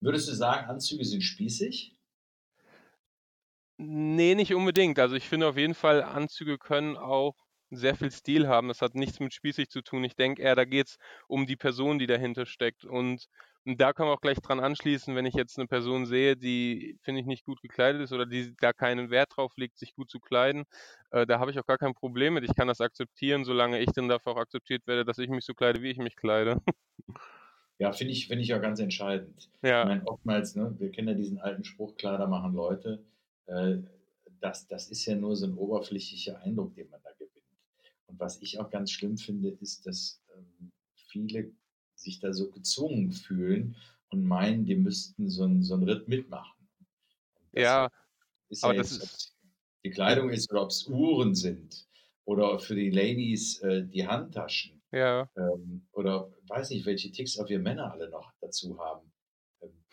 Würdest 0.00 0.28
du 0.28 0.34
sagen, 0.34 0.68
Anzüge 0.68 1.04
sind 1.04 1.22
spießig? 1.22 1.96
Nee, 3.76 4.34
nicht 4.34 4.54
unbedingt. 4.54 4.98
Also, 4.98 5.16
ich 5.16 5.28
finde 5.28 5.48
auf 5.48 5.56
jeden 5.56 5.74
Fall, 5.74 6.02
Anzüge 6.02 6.58
können 6.58 6.96
auch 6.96 7.34
sehr 7.70 7.96
viel 7.96 8.10
Stil 8.10 8.46
haben. 8.46 8.68
Das 8.68 8.82
hat 8.82 8.94
nichts 8.94 9.18
mit 9.20 9.34
spießig 9.34 9.68
zu 9.68 9.82
tun. 9.82 10.04
Ich 10.04 10.14
denke 10.16 10.42
eher, 10.42 10.54
da 10.54 10.64
geht 10.64 10.88
es 10.88 10.96
um 11.26 11.46
die 11.46 11.56
Person, 11.56 11.98
die 11.98 12.06
dahinter 12.06 12.46
steckt. 12.46 12.84
Und 12.84 13.26
und 13.66 13.80
da 13.80 13.92
kann 13.94 14.06
man 14.06 14.14
auch 14.14 14.20
gleich 14.20 14.38
dran 14.40 14.60
anschließen, 14.60 15.16
wenn 15.16 15.24
ich 15.24 15.34
jetzt 15.34 15.58
eine 15.58 15.66
Person 15.66 16.04
sehe, 16.04 16.36
die, 16.36 16.98
finde 17.02 17.22
ich, 17.22 17.26
nicht 17.26 17.46
gut 17.46 17.62
gekleidet 17.62 18.02
ist 18.02 18.12
oder 18.12 18.26
die 18.26 18.54
da 18.60 18.72
keinen 18.74 19.10
Wert 19.10 19.36
drauf 19.36 19.52
legt, 19.56 19.78
sich 19.78 19.94
gut 19.94 20.10
zu 20.10 20.20
kleiden, 20.20 20.64
äh, 21.10 21.26
da 21.26 21.38
habe 21.40 21.50
ich 21.50 21.58
auch 21.58 21.66
gar 21.66 21.78
kein 21.78 21.94
Problem 21.94 22.34
mit. 22.34 22.44
Ich 22.44 22.54
kann 22.54 22.68
das 22.68 22.80
akzeptieren, 22.82 23.44
solange 23.44 23.80
ich 23.80 23.90
dann 23.94 24.08
dafür 24.08 24.32
auch 24.32 24.36
akzeptiert 24.36 24.86
werde, 24.86 25.04
dass 25.06 25.18
ich 25.18 25.30
mich 25.30 25.44
so 25.46 25.54
kleide, 25.54 25.80
wie 25.82 25.90
ich 25.90 25.98
mich 25.98 26.14
kleide. 26.16 26.60
Ja, 27.78 27.92
finde 27.92 28.12
ich, 28.12 28.28
finde 28.28 28.42
ich 28.42 28.48
ja 28.48 28.58
ganz 28.58 28.78
entscheidend. 28.80 29.50
Ja. 29.62 29.82
Ich 29.82 29.88
meine, 29.88 30.06
oftmals, 30.06 30.54
ne, 30.54 30.74
wir 30.78 30.90
kennen 30.90 31.08
ja 31.08 31.14
diesen 31.14 31.38
alten 31.40 31.64
Spruch, 31.64 31.96
Kleider 31.96 32.26
machen 32.28 32.54
Leute. 32.54 33.04
Äh, 33.46 33.78
das, 34.40 34.66
das 34.66 34.90
ist 34.90 35.06
ja 35.06 35.14
nur 35.16 35.36
so 35.36 35.46
ein 35.46 35.56
oberflächlicher 35.56 36.40
Eindruck, 36.42 36.74
den 36.74 36.90
man 36.90 37.00
da 37.02 37.12
gewinnt. 37.12 37.34
Und 38.06 38.20
was 38.20 38.40
ich 38.42 38.58
auch 38.58 38.70
ganz 38.70 38.90
schlimm 38.90 39.16
finde, 39.16 39.50
ist, 39.50 39.86
dass 39.86 40.22
ähm, 40.36 40.72
viele 40.94 41.52
sich 41.94 42.20
da 42.20 42.32
so 42.32 42.50
gezwungen 42.50 43.12
fühlen 43.12 43.76
und 44.10 44.24
meinen, 44.24 44.64
die 44.64 44.76
müssten 44.76 45.28
so 45.30 45.44
einen 45.44 45.62
so 45.62 45.76
Ritt 45.76 46.08
mitmachen. 46.08 46.68
Ja, 47.52 47.90
aber 48.60 48.74
ja 48.74 48.80
jetzt, 48.80 49.00
das 49.00 49.14
ist... 49.14 49.36
die 49.84 49.90
Kleidung 49.90 50.30
ist 50.30 50.50
oder 50.50 50.62
ob 50.62 50.70
es 50.70 50.86
Uhren 50.86 51.34
sind 51.34 51.88
oder 52.24 52.58
für 52.58 52.74
die 52.74 52.90
Ladies 52.90 53.60
äh, 53.60 53.86
die 53.86 54.06
Handtaschen. 54.06 54.82
Ja. 54.92 55.28
Ähm, 55.36 55.86
oder 55.92 56.32
weiß 56.48 56.70
nicht, 56.70 56.84
welche 56.86 57.10
Ticks 57.10 57.38
auch 57.38 57.48
wir 57.48 57.58
Männer 57.58 57.92
alle 57.92 58.10
noch 58.10 58.32
dazu 58.40 58.78
haben. 58.78 59.10
Ähm, 59.62 59.84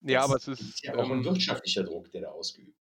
ja, 0.00 0.22
aber 0.22 0.36
es 0.36 0.48
ist, 0.48 0.60
ist 0.60 0.84
ja 0.84 0.94
auch 0.96 1.10
ein 1.10 1.18
ähm 1.18 1.24
wirtschaftlicher 1.24 1.84
Druck, 1.84 2.10
der 2.12 2.22
da 2.22 2.28
ausgeübt 2.28 2.77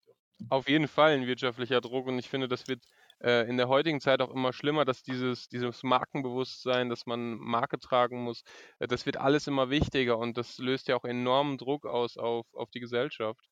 auf 0.48 0.68
jeden 0.68 0.88
Fall 0.88 1.12
ein 1.12 1.26
wirtschaftlicher 1.26 1.80
Druck 1.80 2.06
und 2.06 2.18
ich 2.18 2.28
finde, 2.28 2.48
das 2.48 2.68
wird 2.68 2.82
äh, 3.20 3.48
in 3.48 3.56
der 3.56 3.68
heutigen 3.68 4.00
Zeit 4.00 4.20
auch 4.20 4.30
immer 4.30 4.52
schlimmer, 4.52 4.84
dass 4.84 5.02
dieses, 5.02 5.48
dieses 5.48 5.82
Markenbewusstsein, 5.82 6.88
dass 6.88 7.06
man 7.06 7.36
Marke 7.36 7.78
tragen 7.78 8.22
muss, 8.22 8.42
äh, 8.78 8.86
das 8.86 9.06
wird 9.06 9.16
alles 9.16 9.46
immer 9.46 9.70
wichtiger 9.70 10.18
und 10.18 10.36
das 10.36 10.58
löst 10.58 10.88
ja 10.88 10.96
auch 10.96 11.04
enormen 11.04 11.58
Druck 11.58 11.86
aus 11.86 12.16
auf, 12.16 12.46
auf 12.54 12.70
die 12.70 12.80
Gesellschaft. 12.80 13.48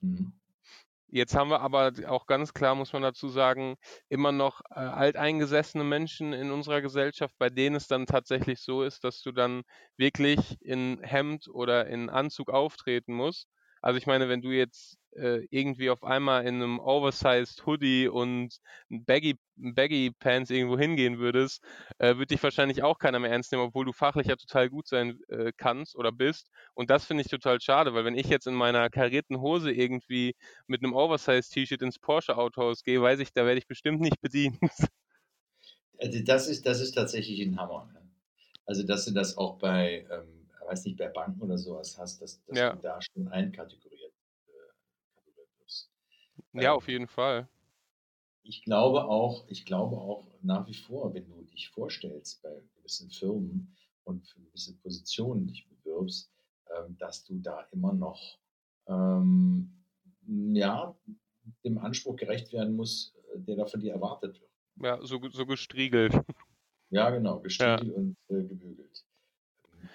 Mhm. 0.00 0.32
Jetzt 1.14 1.34
haben 1.34 1.50
wir 1.50 1.60
aber 1.60 1.92
auch 2.08 2.26
ganz 2.26 2.54
klar, 2.54 2.74
muss 2.74 2.94
man 2.94 3.02
dazu 3.02 3.28
sagen, 3.28 3.76
immer 4.08 4.32
noch 4.32 4.62
äh, 4.70 4.76
alteingesessene 4.76 5.84
Menschen 5.84 6.32
in 6.32 6.50
unserer 6.50 6.80
Gesellschaft, 6.80 7.34
bei 7.38 7.50
denen 7.50 7.76
es 7.76 7.86
dann 7.86 8.06
tatsächlich 8.06 8.60
so 8.60 8.82
ist, 8.82 9.04
dass 9.04 9.20
du 9.20 9.30
dann 9.30 9.62
wirklich 9.98 10.56
in 10.62 11.00
Hemd 11.02 11.48
oder 11.48 11.86
in 11.86 12.08
Anzug 12.08 12.48
auftreten 12.48 13.12
musst. 13.12 13.46
Also 13.82 13.98
ich 13.98 14.06
meine, 14.06 14.30
wenn 14.30 14.40
du 14.40 14.52
jetzt 14.52 14.96
äh, 15.16 15.46
irgendwie 15.50 15.90
auf 15.90 16.02
einmal 16.02 16.46
in 16.46 16.56
einem 16.56 16.78
oversized 16.78 17.66
Hoodie 17.66 18.08
und 18.08 18.56
Baggy, 18.88 19.36
Baggy 19.56 20.10
Pants 20.18 20.50
irgendwo 20.50 20.78
hingehen 20.78 21.18
würdest, 21.18 21.62
äh, 21.98 22.16
würde 22.16 22.26
dich 22.26 22.42
wahrscheinlich 22.42 22.82
auch 22.82 22.98
keiner 22.98 23.18
mehr 23.18 23.30
ernst 23.30 23.52
nehmen, 23.52 23.64
obwohl 23.64 23.84
du 23.84 23.92
fachlich 23.92 24.26
ja 24.26 24.36
total 24.36 24.70
gut 24.70 24.86
sein 24.88 25.18
äh, 25.28 25.52
kannst 25.56 25.96
oder 25.96 26.12
bist. 26.12 26.50
Und 26.74 26.90
das 26.90 27.04
finde 27.04 27.22
ich 27.22 27.28
total 27.28 27.60
schade, 27.60 27.94
weil 27.94 28.04
wenn 28.04 28.16
ich 28.16 28.26
jetzt 28.26 28.46
in 28.46 28.54
meiner 28.54 28.90
karierten 28.90 29.40
Hose 29.40 29.70
irgendwie 29.70 30.34
mit 30.66 30.82
einem 30.82 30.94
oversized 30.94 31.52
T-Shirt 31.52 31.82
ins 31.82 31.98
Porsche 31.98 32.36
Autohaus 32.36 32.82
gehe, 32.82 33.00
weiß 33.00 33.20
ich, 33.20 33.32
da 33.32 33.44
werde 33.44 33.58
ich 33.58 33.66
bestimmt 33.66 34.00
nicht 34.00 34.20
bedient. 34.20 34.58
Also 35.98 36.18
das 36.24 36.48
ist, 36.48 36.66
das 36.66 36.80
ist 36.80 36.96
tatsächlich 36.96 37.40
ein 37.42 37.56
Hammer. 37.56 37.88
Ne? 37.94 38.02
Also 38.66 38.82
dass 38.82 39.04
du 39.04 39.12
das 39.12 39.38
auch 39.38 39.58
bei, 39.58 40.04
ähm, 40.10 40.48
weiß 40.66 40.84
nicht, 40.84 40.96
bei 40.96 41.06
Banken 41.06 41.40
oder 41.40 41.56
sowas 41.56 41.96
hast, 41.96 42.20
dass, 42.20 42.42
dass 42.44 42.58
ja. 42.58 42.72
du 42.72 42.80
da 42.80 42.98
schon 43.00 43.28
einkategoriert 43.28 44.01
ja, 46.52 46.72
auf 46.72 46.88
jeden 46.88 47.06
Fall. 47.06 47.48
Ich 48.44 48.64
glaube 48.64 49.04
auch, 49.04 49.44
ich 49.48 49.64
glaube 49.64 49.96
auch 49.96 50.26
nach 50.42 50.66
wie 50.66 50.74
vor, 50.74 51.14
wenn 51.14 51.28
du 51.28 51.42
dich 51.42 51.68
vorstellst 51.70 52.42
bei 52.42 52.62
gewissen 52.74 53.10
Firmen 53.10 53.76
und 54.04 54.26
für 54.26 54.40
gewisse 54.40 54.76
Positionen 54.78 55.46
dich 55.46 55.68
bewirbst, 55.68 56.32
ähm, 56.76 56.96
dass 56.98 57.24
du 57.24 57.38
da 57.38 57.60
immer 57.70 57.92
noch 57.92 58.38
ähm, 58.88 59.84
ja, 60.26 60.96
dem 61.64 61.78
Anspruch 61.78 62.16
gerecht 62.16 62.52
werden 62.52 62.74
musst, 62.74 63.14
äh, 63.16 63.38
der 63.38 63.56
da 63.56 63.66
von 63.66 63.80
dir 63.80 63.92
erwartet 63.92 64.40
wird. 64.40 64.50
Ja, 64.76 65.04
so, 65.04 65.20
so 65.30 65.46
gestriegelt. 65.46 66.12
Ja, 66.94 67.08
genau, 67.08 67.40
gestriegelt 67.40 67.88
ja. 67.88 67.94
und 67.94 68.18
äh, 68.28 68.44
gebügelt. 68.46 69.06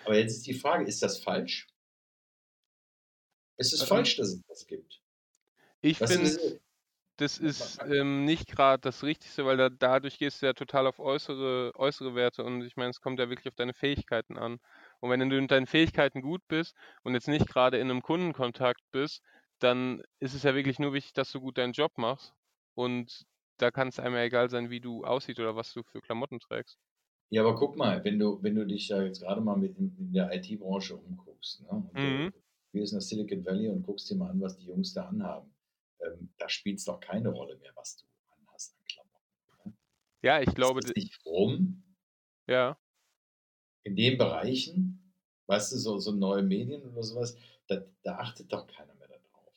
Aber 0.04 0.18
jetzt 0.18 0.38
ist 0.38 0.48
die 0.48 0.56
Frage, 0.56 0.84
ist 0.86 1.04
das 1.04 1.20
falsch? 1.20 1.68
Ist 3.58 3.72
es 3.72 3.82
ähm, 3.82 3.88
falsch, 3.88 4.16
dass 4.16 4.30
es 4.30 4.44
das 4.48 4.66
gibt? 4.66 5.00
Ich 5.81 6.00
finde, 6.01 6.60
das 7.17 7.38
ist 7.39 7.79
ähm, 7.86 8.25
nicht 8.25 8.48
gerade 8.48 8.81
das 8.81 9.03
Richtigste, 9.03 9.46
weil 9.46 9.57
da, 9.57 9.69
dadurch 9.69 10.19
gehst 10.19 10.41
du 10.41 10.48
ja 10.48 10.53
total 10.53 10.88
auf 10.88 11.00
äußere, 11.00 11.74
äußere 11.75 12.15
Werte 12.15 12.43
und 12.43 12.63
ich 12.63 12.75
meine, 12.77 12.91
es 12.91 13.01
kommt 13.01 13.19
ja 13.19 13.29
wirklich 13.29 13.48
auf 13.50 13.55
deine 13.55 13.74
Fähigkeiten 13.74 14.38
an. 14.38 14.60
Und 15.01 15.10
wenn 15.12 15.29
du 15.29 15.38
in 15.38 15.48
deinen 15.48 15.67
Fähigkeiten 15.67 16.22
gut 16.22 16.41
bist 16.48 16.75
und 17.03 17.13
jetzt 17.15 17.27
nicht 17.27 17.48
gerade 17.50 17.77
in 17.79 17.89
einem 17.91 18.01
Kundenkontakt 18.03 18.81
bist, 18.91 19.24
dann 19.60 20.03
ist 20.19 20.34
es 20.36 20.43
ja 20.43 20.55
wirklich 20.55 20.79
nur 20.79 20.93
wichtig, 20.93 21.13
dass 21.13 21.31
du 21.31 21.41
gut 21.41 21.57
deinen 21.57 21.74
Job 21.74 21.93
machst. 21.98 22.34
Und 22.75 23.25
da 23.57 23.72
kann 23.72 23.89
es 23.89 24.00
einem 24.00 24.15
ja 24.15 24.24
egal 24.24 24.50
sein, 24.50 24.69
wie 24.69 24.81
du 24.81 25.03
aussiehst 25.05 25.39
oder 25.39 25.55
was 25.55 25.74
du 25.74 25.84
für 25.84 26.01
Klamotten 26.01 26.39
trägst. 26.39 26.77
Ja, 27.29 27.41
aber 27.41 27.55
guck 27.55 27.75
mal, 27.77 28.03
wenn 28.05 28.19
du, 28.19 28.41
wenn 28.41 28.55
du 28.55 28.65
dich 28.65 28.88
ja 28.89 29.01
jetzt 29.03 29.22
gerade 29.22 29.41
mal 29.41 29.57
mit 29.57 29.77
in, 29.77 29.96
in 29.98 30.13
der 30.13 30.34
IT-Branche 30.34 30.96
umguckst, 30.96 31.62
ne? 31.62 31.69
Und 31.69 31.91
Mhm. 31.96 32.29
du 32.31 32.34
gehst 32.74 32.93
nach 32.93 33.01
Silicon 33.01 33.46
Valley 33.46 33.69
und 33.69 33.84
guckst 33.84 34.10
dir 34.10 34.15
mal 34.15 34.29
an, 34.29 34.39
was 34.41 34.57
die 34.57 34.67
Jungs 34.67 34.93
da 34.93 35.05
anhaben. 35.07 35.53
Ähm, 36.08 36.34
da 36.38 36.50
spielt 36.50 36.80
es 36.80 36.86
doch 36.86 37.00
keine 37.00 37.30
Rolle 37.30 37.58
mehr, 37.58 37.72
was 37.76 37.98
du 37.98 38.06
anhast 38.30 38.76
an 38.78 38.86
Klamotten. 38.86 39.24
Ne? 39.66 39.78
Ja, 40.22 40.42
ich 40.42 40.54
Ist 40.56 40.56
glaube, 40.56 40.84
das 40.84 40.84
d- 40.84 40.94
nicht 40.96 41.26
rum 41.26 41.84
ja. 42.48 42.78
in 43.84 43.96
den 43.96 44.18
Bereichen, 44.18 45.14
weißt 45.48 45.72
du, 45.72 45.78
so, 45.78 45.98
so 46.00 46.12
neue 46.12 46.44
Medien 46.44 46.84
oder 46.84 47.02
sowas, 47.04 47.38
da, 47.68 47.84
da 48.04 48.18
achtet 48.18 48.52
doch 48.52 48.68
keiner 48.68 48.94
mehr 48.96 49.08
darauf. 49.08 49.54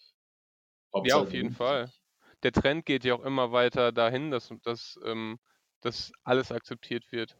Ja, 1.03 1.17
Hauptsache 1.17 1.23
auf 1.23 1.33
jeden 1.35 1.51
Fall. 1.51 1.93
Der 2.43 2.53
Trend 2.53 2.87
geht 2.87 3.05
ja 3.05 3.15
auch 3.15 3.25
immer 3.25 3.53
weiter 3.53 3.93
dahin, 3.93 4.31
dass, 4.31 4.51
dass, 4.63 4.99
ähm, 5.05 5.39
dass 5.81 6.13
alles 6.25 6.53
akzeptiert 6.53 7.13
wird, 7.13 7.39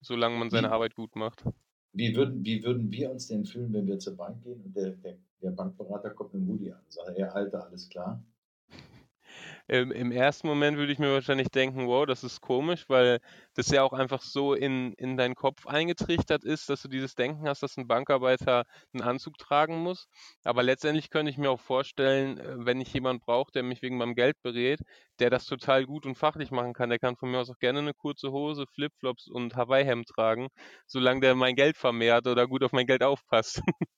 solange 0.00 0.38
man 0.38 0.50
seine 0.50 0.70
Wie, 0.70 0.72
Arbeit 0.72 0.94
gut 0.96 1.16
macht. 1.16 1.44
Wie, 1.92 2.14
würden, 2.14 2.44
wie 2.44 2.62
würden 2.62 2.90
wir 2.90 3.10
uns 3.10 3.28
denn 3.28 3.44
fühlen, 3.44 3.72
wenn 3.72 3.86
wir 3.86 3.98
zur 3.98 4.16
Bank 4.16 4.42
gehen 4.42 4.60
und 4.62 4.74
der, 4.76 4.90
der, 4.90 5.16
der 5.42 5.50
Bankberater 5.50 6.10
kommt 6.10 6.34
mit 6.34 6.46
Hoodie 6.46 6.72
an? 6.72 6.80
Sagt 6.88 7.18
er, 7.18 7.34
Alter, 7.34 7.66
alles 7.66 7.88
klar? 7.88 8.22
Ähm, 9.70 9.92
Im 9.92 10.10
ersten 10.10 10.48
Moment 10.48 10.78
würde 10.78 10.92
ich 10.92 10.98
mir 10.98 11.12
wahrscheinlich 11.12 11.48
denken, 11.48 11.86
wow, 11.86 12.04
das 12.04 12.24
ist 12.24 12.40
komisch, 12.40 12.88
weil 12.88 13.20
das 13.54 13.68
ja 13.68 13.84
auch 13.84 13.92
einfach 13.92 14.20
so 14.20 14.52
in, 14.52 14.94
in 14.94 15.16
deinen 15.16 15.36
Kopf 15.36 15.64
eingetrichtert 15.64 16.42
ist, 16.42 16.68
dass 16.68 16.82
du 16.82 16.88
dieses 16.88 17.14
Denken 17.14 17.46
hast, 17.48 17.62
dass 17.62 17.76
ein 17.76 17.86
Bankarbeiter 17.86 18.64
einen 18.92 19.02
Anzug 19.02 19.38
tragen 19.38 19.78
muss. 19.78 20.08
Aber 20.42 20.64
letztendlich 20.64 21.08
könnte 21.08 21.30
ich 21.30 21.38
mir 21.38 21.50
auch 21.50 21.60
vorstellen, 21.60 22.38
äh, 22.38 22.66
wenn 22.66 22.80
ich 22.80 22.92
jemanden 22.92 23.22
brauche, 23.24 23.52
der 23.52 23.62
mich 23.62 23.80
wegen 23.80 23.96
meinem 23.96 24.16
Geld 24.16 24.42
berät, 24.42 24.80
der 25.20 25.30
das 25.30 25.46
total 25.46 25.86
gut 25.86 26.04
und 26.04 26.16
fachlich 26.16 26.50
machen 26.50 26.72
kann, 26.72 26.90
der 26.90 26.98
kann 26.98 27.14
von 27.16 27.30
mir 27.30 27.38
aus 27.38 27.48
auch 27.50 27.58
gerne 27.58 27.78
eine 27.78 27.94
kurze 27.94 28.32
Hose, 28.32 28.66
Flipflops 28.74 29.28
und 29.28 29.54
Hawaii-Hemd 29.54 30.08
tragen, 30.08 30.48
solange 30.88 31.20
der 31.20 31.36
mein 31.36 31.54
Geld 31.54 31.76
vermehrt 31.76 32.26
oder 32.26 32.48
gut 32.48 32.64
auf 32.64 32.72
mein 32.72 32.86
Geld 32.86 33.04
aufpasst. 33.04 33.62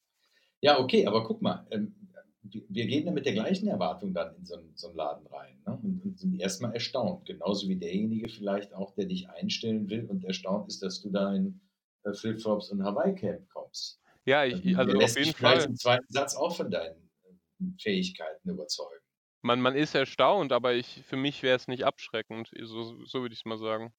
Ja, 0.61 0.79
okay, 0.79 1.07
aber 1.07 1.25
guck 1.25 1.43
mal, 1.43 1.67
ähm, 1.73 2.12
wir 2.43 2.87
gehen 2.87 3.07
da 3.07 3.13
mit 3.13 3.25
der 3.25 3.35
gleichen 3.35 3.69
Erwartung 3.69 4.13
dann 4.13 4.35
in 4.37 4.45
so 4.45 4.57
einen, 4.57 4.73
so 4.75 4.89
einen 4.89 4.97
Laden 4.97 5.27
rein 5.29 5.63
ne? 5.67 5.79
und, 5.83 6.05
und 6.05 6.19
sind 6.19 6.41
erstmal 6.41 6.75
erstaunt. 6.75 7.25
Genauso 7.27 7.69
wie 7.69 7.77
derjenige 7.77 8.29
vielleicht 8.29 8.75
auch, 8.75 8.95
der 8.95 9.07
dich 9.07 9.29
einstellen 9.31 9.89
will 9.89 10.07
und 10.07 10.25
erstaunt 10.25 10.69
ist, 10.69 10.83
dass 10.83 11.01
du 11.01 11.11
da 11.11 11.35
in 11.35 11.61
äh, 12.05 12.13
Flipflops 12.13 12.71
und 12.71 12.83
Hawaii-Camp 12.83 13.49
kommst. 13.51 14.01
Ja, 14.25 14.45
ich, 14.45 14.61
Der 14.63 14.79
also 14.79 14.93
auf 14.93 15.03
lässt 15.03 15.17
jeden 15.17 15.29
dich 15.29 15.37
vielleicht 15.37 15.63
Fall. 15.63 15.71
im 15.71 15.77
zweiten 15.77 16.13
Satz 16.13 16.35
auch 16.35 16.57
von 16.57 16.71
deinen 16.71 17.11
äh, 17.25 17.65
Fähigkeiten 17.81 18.51
überzeugen. 18.51 19.05
Man, 19.43 19.61
man 19.61 19.75
ist 19.75 19.95
erstaunt, 19.95 20.53
aber 20.53 20.75
ich, 20.75 21.03
für 21.05 21.17
mich 21.17 21.43
wäre 21.43 21.57
es 21.57 21.69
nicht 21.69 21.85
abschreckend. 21.85 22.51
So, 22.63 23.05
so 23.05 23.23
würde 23.23 23.33
ich 23.33 23.41
es 23.41 23.45
mal 23.45 23.59
sagen. 23.59 23.93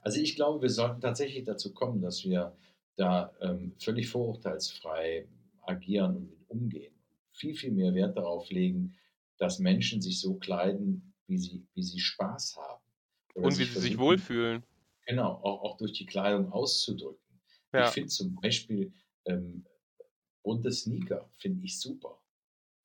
Also 0.00 0.20
ich 0.20 0.36
glaube, 0.36 0.62
wir 0.62 0.70
sollten 0.70 1.00
tatsächlich 1.00 1.44
dazu 1.44 1.72
kommen, 1.72 2.00
dass 2.00 2.24
wir 2.24 2.56
da 2.96 3.32
ähm, 3.40 3.74
völlig 3.78 4.08
vorurteilsfrei 4.08 5.26
agieren 5.62 6.16
und 6.16 6.30
mit 6.30 6.50
umgehen. 6.50 6.97
Viel, 7.38 7.54
viel 7.54 7.72
mehr 7.72 7.94
Wert 7.94 8.16
darauf 8.16 8.50
legen, 8.50 8.96
dass 9.38 9.58
Menschen 9.60 10.02
sich 10.02 10.20
so 10.20 10.34
kleiden, 10.38 11.14
wie 11.26 11.38
sie, 11.38 11.66
wie 11.74 11.82
sie 11.82 12.00
Spaß 12.00 12.56
haben. 12.56 12.84
Und 13.34 13.58
wie 13.58 13.64
sie 13.64 13.78
sich 13.80 13.98
wohlfühlen. 13.98 14.64
genau, 15.06 15.32
auch, 15.42 15.62
auch 15.62 15.76
durch 15.76 15.92
die 15.92 16.06
Kleidung 16.06 16.52
auszudrücken. 16.52 17.40
Ich 17.76 17.78
Ja. 17.78 17.90
finde 17.90 18.08
zum 18.08 18.34
Beispiel 18.40 18.92
ähm, 19.26 19.64
bunte 20.42 20.72
Sneaker, 20.72 21.30
finde 21.38 21.64
ich 21.64 21.78
super. 21.80 22.22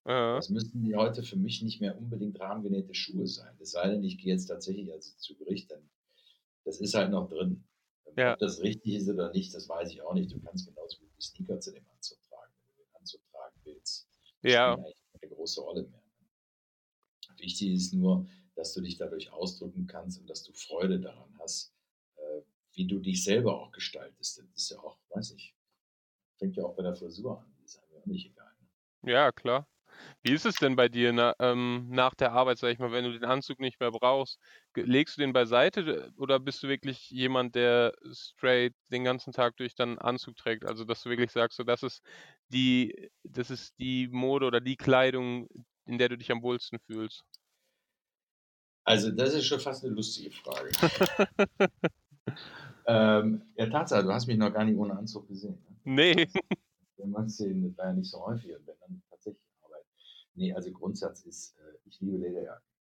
Äh, 0.05 0.35
Das 0.35 0.49
müssen 0.49 0.83
die 0.83 0.95
heute 0.95 1.23
für 1.23 1.37
mich 1.37 1.61
nicht 1.63 1.81
mehr 1.81 1.97
unbedingt 1.97 2.39
rahmengenähte 2.39 2.93
Schuhe 2.93 3.27
sein. 3.27 3.55
Es 3.59 3.71
sei 3.71 3.89
denn, 3.89 4.03
ich 4.03 4.17
gehe 4.17 4.33
jetzt 4.33 4.47
tatsächlich 4.47 4.91
also 4.91 5.15
zu 5.17 5.35
Gericht, 5.37 5.71
dann 5.71 5.89
das 6.65 6.79
ist 6.81 6.93
halt 6.93 7.11
noch 7.11 7.27
drin. 7.29 7.65
ja. 8.17 8.33
Ob 8.33 8.39
das 8.39 8.61
richtig 8.61 8.95
ist 8.95 9.09
oder 9.09 9.31
nicht, 9.31 9.53
das 9.53 9.67
weiß 9.69 9.91
ich 9.91 10.01
auch 10.01 10.13
nicht. 10.13 10.31
Du 10.31 10.39
kannst 10.41 10.67
genauso 10.67 10.99
gut 10.99 11.09
die 11.17 11.21
Sneaker 11.23 11.59
zu 11.59 11.71
dem 11.71 11.85
Anzug 11.89 12.21
tragen, 12.23 12.53
wenn 12.61 12.69
du 12.77 12.83
den 12.83 12.95
Anzug 12.95 13.21
tragen 13.31 13.61
spielt 14.45 14.75
Ja. 14.75 14.77
eigentlich 14.79 14.95
keine 15.21 15.33
große 15.35 15.61
Rolle 15.61 15.83
mehr. 15.83 16.03
Wichtig 17.37 17.73
ist 17.73 17.93
nur, 17.93 18.27
dass 18.55 18.73
du 18.73 18.81
dich 18.81 18.97
dadurch 18.97 19.31
ausdrücken 19.31 19.87
kannst 19.87 20.19
und 20.19 20.29
dass 20.29 20.43
du 20.43 20.53
Freude 20.53 20.99
daran 20.99 21.37
hast, 21.39 21.73
äh, 22.15 22.41
wie 22.73 22.87
du 22.87 22.99
dich 22.99 23.23
selber 23.23 23.59
auch 23.59 23.71
gestaltest. 23.71 24.39
Das 24.39 24.45
ist 24.55 24.69
ja 24.71 24.79
auch, 24.79 24.99
weiß 25.09 25.31
ich, 25.31 25.55
fängt 26.37 26.57
ja 26.57 26.65
auch 26.65 26.75
bei 26.75 26.83
der 26.83 26.95
Frisur 26.95 27.41
an. 27.41 27.55
Das 27.61 27.75
ist 27.75 27.79
einem 27.83 27.93
ja 27.93 27.99
auch 28.01 28.07
nicht 28.07 28.27
egal. 28.27 28.53
Ne? 28.61 28.69
Ja, 29.05 29.31
klar. 29.33 29.67
Wie 30.23 30.33
ist 30.33 30.45
es 30.45 30.55
denn 30.55 30.75
bei 30.77 30.89
dir 30.89 31.13
na, 31.13 31.35
ähm, 31.39 31.87
nach 31.89 32.15
der 32.15 32.33
Arbeit, 32.33 32.57
sag 32.59 32.69
ich 32.71 32.79
mal, 32.79 32.91
wenn 32.93 33.05
du 33.05 33.13
den 33.13 33.25
Anzug 33.25 33.59
nicht 33.59 33.79
mehr 33.79 33.91
brauchst? 33.91 34.39
Legst 34.75 35.17
du 35.17 35.21
den 35.21 35.33
beiseite 35.33 36.11
oder 36.17 36.39
bist 36.39 36.63
du 36.63 36.67
wirklich 36.67 37.09
jemand, 37.09 37.55
der 37.55 37.93
straight 38.11 38.73
den 38.91 39.03
ganzen 39.03 39.31
Tag 39.33 39.57
durch 39.57 39.75
dann 39.75 39.97
Anzug 39.99 40.35
trägt? 40.35 40.65
Also, 40.65 40.83
dass 40.83 41.03
du 41.03 41.09
wirklich 41.09 41.31
sagst, 41.31 41.57
so, 41.57 41.63
das 41.63 41.83
ist 41.83 42.01
die, 42.49 43.11
das 43.23 43.49
ist 43.49 43.77
die 43.79 44.07
Mode 44.07 44.45
oder 44.45 44.61
die 44.61 44.75
Kleidung, 44.75 45.47
in 45.85 45.97
der 45.97 46.09
du 46.09 46.17
dich 46.17 46.31
am 46.31 46.41
wohlsten 46.41 46.79
fühlst. 46.79 47.23
Also, 48.85 49.11
das 49.11 49.33
ist 49.33 49.45
schon 49.45 49.59
fast 49.59 49.83
eine 49.85 49.93
lustige 49.93 50.31
Frage. 50.31 50.69
ähm, 52.87 53.41
ja, 53.55 53.67
Tatsache, 53.67 54.03
du 54.03 54.11
hast 54.11 54.27
mich 54.27 54.37
noch 54.37 54.53
gar 54.53 54.65
nicht 54.65 54.77
ohne 54.77 54.97
Anzug 54.97 55.27
gesehen. 55.27 55.53
Ne? 55.53 55.73
Nee. 55.85 56.29
Wenn 56.95 57.09
man 57.09 57.27
sehen, 57.27 57.61
das 57.63 57.77
war 57.77 57.87
ja 57.87 57.93
nicht 57.93 58.09
so 58.09 58.25
häufig 58.25 58.55
und 58.55 58.65
wenn 58.65 58.75
dann 58.79 59.01
tatsächlich 59.09 59.43
Arbeit. 59.61 59.83
Nee, 60.35 60.53
also 60.53 60.71
Grundsatz 60.71 61.23
ist, 61.25 61.57
äh, 61.57 61.77
ich 61.85 61.99
liebe 61.99 62.17
Lederjacken. 62.17 62.72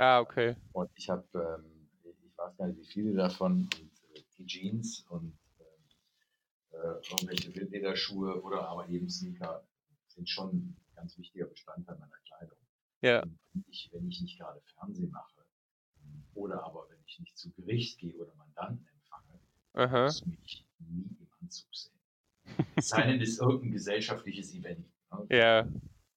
Ah, 0.00 0.18
okay. 0.18 0.56
Und 0.72 0.90
ich 0.94 1.10
habe, 1.10 1.26
ähm, 1.34 1.90
ich 2.24 2.38
weiß 2.38 2.56
gar 2.56 2.68
nicht, 2.68 2.78
wie 2.78 2.86
viele 2.86 3.14
davon, 3.14 3.68
und 3.78 4.16
äh, 4.16 4.22
die 4.38 4.46
Jeans 4.46 5.04
und 5.10 5.38
ähm, 5.58 5.66
äh, 6.70 7.10
irgendwelche 7.10 7.54
Wildlederschuhe 7.54 8.42
oder 8.42 8.66
aber 8.66 8.88
eben 8.88 9.10
Sneaker 9.10 9.62
sind 10.06 10.26
schon 10.26 10.56
ein 10.56 10.76
ganz 10.94 11.18
wichtiger 11.18 11.44
Bestandteil 11.44 11.98
meiner 11.98 12.16
Kleidung. 12.26 12.56
Ja. 13.02 13.22
Und 13.24 13.38
wenn 13.52 13.64
ich, 13.68 13.90
wenn 13.92 14.08
ich 14.08 14.22
nicht 14.22 14.38
gerade 14.38 14.62
Fernsehen 14.74 15.10
mache 15.10 15.44
ähm, 15.98 16.24
oder 16.32 16.64
aber 16.64 16.86
wenn 16.88 17.04
ich 17.04 17.18
nicht 17.18 17.36
zu 17.36 17.52
Gericht 17.52 17.98
gehe 17.98 18.16
oder 18.16 18.34
Mandanten 18.36 18.86
empfange, 18.86 19.38
Aha. 19.74 20.04
wirst 20.06 20.22
du 20.22 20.30
mich 20.30 20.66
nie 20.78 21.14
im 21.20 21.28
Anzug 21.42 21.76
sehen. 21.76 22.00
Es 22.74 22.88
sei 22.88 23.06
denn, 23.06 23.20
es 23.20 23.32
ist 23.32 23.40
irgendein 23.42 23.72
gesellschaftliches 23.72 24.54
Event. 24.54 24.90
Ne? 25.10 25.26
Ja. 25.28 25.68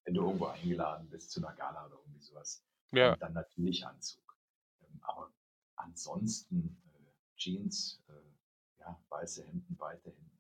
Wenn 0.05 0.13
du 0.13 0.21
irgendwo 0.21 0.45
eingeladen 0.45 1.09
bist 1.09 1.31
zu 1.31 1.45
einer 1.45 1.53
Gala 1.53 1.85
oder 1.87 1.97
irgendwie 1.97 2.21
sowas, 2.21 2.63
Ja. 2.93 3.13
und 3.13 3.21
dann 3.21 3.33
natürlich 3.33 3.85
Anzug. 3.85 4.38
Ähm, 4.81 5.00
aber 5.01 5.31
ansonsten 5.75 6.77
äh, 6.93 7.12
Jeans, 7.35 8.03
äh, 8.07 8.79
ja, 8.79 9.00
weiße 9.09 9.45
Hemden, 9.45 9.79
weite 9.79 10.12
Hemden. 10.12 10.39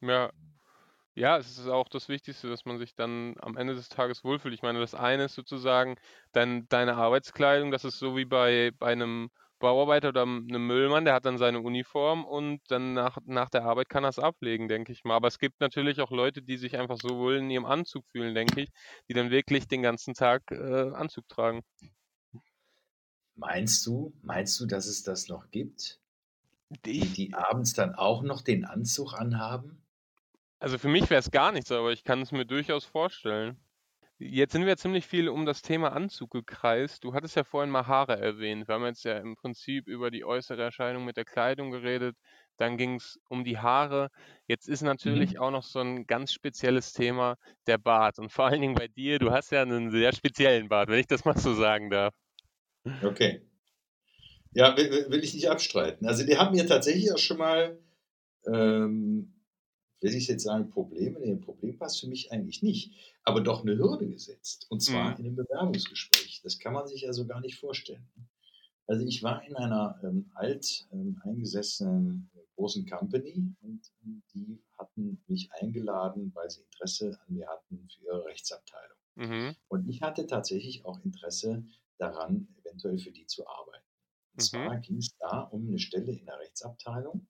Ja. 0.00 0.32
Ja, 1.14 1.36
es 1.36 1.58
ist 1.58 1.66
auch 1.66 1.88
das 1.88 2.08
Wichtigste, 2.08 2.48
dass 2.48 2.64
man 2.64 2.78
sich 2.78 2.94
dann 2.94 3.34
am 3.40 3.56
Ende 3.56 3.74
des 3.74 3.88
Tages 3.88 4.22
wohlfühlt. 4.22 4.54
Ich 4.54 4.62
meine, 4.62 4.78
das 4.78 4.94
eine 4.94 5.24
ist 5.24 5.34
sozusagen 5.34 5.96
dein, 6.30 6.68
deine 6.68 6.94
Arbeitskleidung, 6.94 7.72
das 7.72 7.84
ist 7.84 7.98
so 7.98 8.16
wie 8.16 8.24
bei, 8.24 8.70
bei 8.78 8.92
einem 8.92 9.30
Bauarbeiter 9.58 10.10
oder 10.10 10.22
einem 10.22 10.66
Müllmann, 10.66 11.04
der 11.04 11.14
hat 11.14 11.24
dann 11.24 11.38
seine 11.38 11.60
Uniform 11.60 12.24
und 12.24 12.60
dann 12.68 12.94
nach, 12.94 13.18
nach 13.24 13.50
der 13.50 13.64
Arbeit 13.64 13.88
kann 13.88 14.04
er 14.04 14.10
es 14.10 14.18
ablegen, 14.18 14.68
denke 14.68 14.92
ich 14.92 15.04
mal. 15.04 15.16
Aber 15.16 15.28
es 15.28 15.38
gibt 15.38 15.60
natürlich 15.60 16.00
auch 16.00 16.10
Leute, 16.10 16.42
die 16.42 16.56
sich 16.56 16.76
einfach 16.76 16.96
so 17.00 17.18
wohl 17.18 17.36
in 17.36 17.50
ihrem 17.50 17.66
Anzug 17.66 18.06
fühlen, 18.06 18.34
denke 18.34 18.62
ich, 18.62 18.70
die 19.08 19.14
dann 19.14 19.30
wirklich 19.30 19.66
den 19.68 19.82
ganzen 19.82 20.14
Tag 20.14 20.42
äh, 20.50 20.90
Anzug 20.92 21.28
tragen. 21.28 21.62
Meinst 23.34 23.86
du, 23.86 24.12
meinst 24.22 24.58
du, 24.60 24.66
dass 24.66 24.86
es 24.86 25.02
das 25.02 25.28
noch 25.28 25.50
gibt? 25.50 26.00
Die, 26.84 27.00
die 27.00 27.34
abends 27.34 27.72
dann 27.72 27.94
auch 27.94 28.22
noch 28.22 28.42
den 28.42 28.64
Anzug 28.64 29.14
anhaben? 29.14 29.82
also 30.60 30.78
für 30.78 30.88
mich 30.88 31.08
wäre 31.10 31.20
es 31.20 31.30
gar 31.30 31.52
nichts, 31.52 31.70
aber 31.70 31.92
ich 31.92 32.04
kann 32.04 32.20
es 32.20 32.32
mir 32.32 32.44
durchaus 32.44 32.84
vorstellen. 32.84 33.56
Jetzt 34.20 34.52
sind 34.52 34.66
wir 34.66 34.76
ziemlich 34.76 35.06
viel 35.06 35.28
um 35.28 35.46
das 35.46 35.62
Thema 35.62 35.92
Anzug 35.92 36.30
gekreist. 36.32 37.04
Du 37.04 37.14
hattest 37.14 37.36
ja 37.36 37.44
vorhin 37.44 37.70
mal 37.70 37.86
Haare 37.86 38.18
erwähnt. 38.18 38.66
Wir 38.66 38.74
haben 38.74 38.84
jetzt 38.84 39.04
ja 39.04 39.16
im 39.18 39.36
Prinzip 39.36 39.86
über 39.86 40.10
die 40.10 40.24
äußere 40.24 40.60
Erscheinung 40.62 41.04
mit 41.04 41.16
der 41.16 41.24
Kleidung 41.24 41.70
geredet. 41.70 42.16
Dann 42.56 42.76
ging 42.76 42.96
es 42.96 43.18
um 43.28 43.44
die 43.44 43.58
Haare. 43.58 44.08
Jetzt 44.48 44.68
ist 44.68 44.82
natürlich 44.82 45.38
Mhm. 45.38 45.38
auch 45.38 45.52
noch 45.52 45.62
so 45.62 45.78
ein 45.80 46.06
ganz 46.06 46.32
spezielles 46.32 46.92
Thema 46.92 47.36
der 47.68 47.78
Bart. 47.78 48.18
Und 48.18 48.30
vor 48.32 48.46
allen 48.46 48.60
Dingen 48.60 48.74
bei 48.74 48.88
dir, 48.88 49.18
du 49.20 49.30
hast 49.30 49.52
ja 49.52 49.62
einen 49.62 49.90
sehr 49.92 50.12
speziellen 50.12 50.68
Bart, 50.68 50.88
wenn 50.88 50.98
ich 50.98 51.06
das 51.06 51.24
mal 51.24 51.36
so 51.38 51.54
sagen 51.54 51.88
darf. 51.90 52.12
Okay. 53.02 53.42
Ja, 54.52 54.76
will, 54.76 54.90
will- 54.90 55.10
will 55.10 55.24
ich 55.24 55.34
nicht 55.34 55.48
abstreiten. 55.50 56.06
Also 56.06 56.24
die 56.24 56.36
haben 56.38 56.54
mir 56.54 56.66
tatsächlich 56.66 57.12
auch 57.12 57.18
schon 57.18 57.38
mal, 57.38 57.78
ähm, 58.46 59.34
will 60.00 60.14
ich 60.14 60.28
jetzt 60.28 60.44
sagen, 60.44 60.70
Probleme, 60.70 61.18
nee, 61.20 61.30
ein 61.32 61.40
Problem 61.40 61.76
passt 61.78 62.00
für 62.00 62.08
mich 62.08 62.32
eigentlich 62.32 62.62
nicht, 62.62 62.92
aber 63.24 63.40
doch 63.40 63.62
eine 63.62 63.76
Hürde 63.76 64.08
gesetzt. 64.08 64.66
Und 64.70 64.80
zwar 64.82 65.12
Mhm. 65.12 65.18
in 65.18 65.26
einem 65.26 65.36
Bewerbungsgespräch. 65.36 66.40
Das 66.42 66.58
kann 66.58 66.72
man 66.72 66.86
sich 66.86 67.06
also 67.06 67.26
gar 67.26 67.40
nicht 67.40 67.58
vorstellen. 67.58 68.08
Also 68.86 69.04
ich 69.06 69.22
war 69.22 69.44
in 69.46 69.54
einer 69.56 70.00
ähm, 70.02 70.30
alt 70.34 70.88
ähm, 70.92 71.20
eingesessenen 71.22 72.30
äh, 72.34 72.40
großen 72.56 72.86
Company 72.86 73.54
und 73.60 73.92
ähm, 74.04 74.22
die 74.34 74.62
hatten 74.78 75.22
mich 75.26 75.50
eingeladen, 75.52 76.32
weil 76.34 76.50
sie 76.50 76.62
Interesse 76.62 77.18
an 77.26 77.34
mir 77.34 77.48
hatten 77.48 77.86
für 77.90 78.04
ihre 78.04 78.24
Rechtsabteilung. 78.24 78.96
Mhm. 79.16 79.56
Und 79.68 79.88
ich 79.88 80.02
hatte 80.02 80.26
tatsächlich 80.26 80.84
auch 80.86 81.00
Interesse 81.04 81.64
daran, 81.98 82.48
eventuell 82.60 82.98
für 82.98 83.12
die 83.12 83.26
zu 83.26 83.46
arbeiten. 83.46 83.84
Und 84.32 84.40
Mhm. 84.40 84.42
zwar 84.42 84.78
ging 84.78 84.98
es 84.98 85.16
da 85.18 85.42
um 85.42 85.68
eine 85.68 85.78
Stelle 85.78 86.12
in 86.12 86.26
der 86.26 86.38
Rechtsabteilung. 86.38 87.26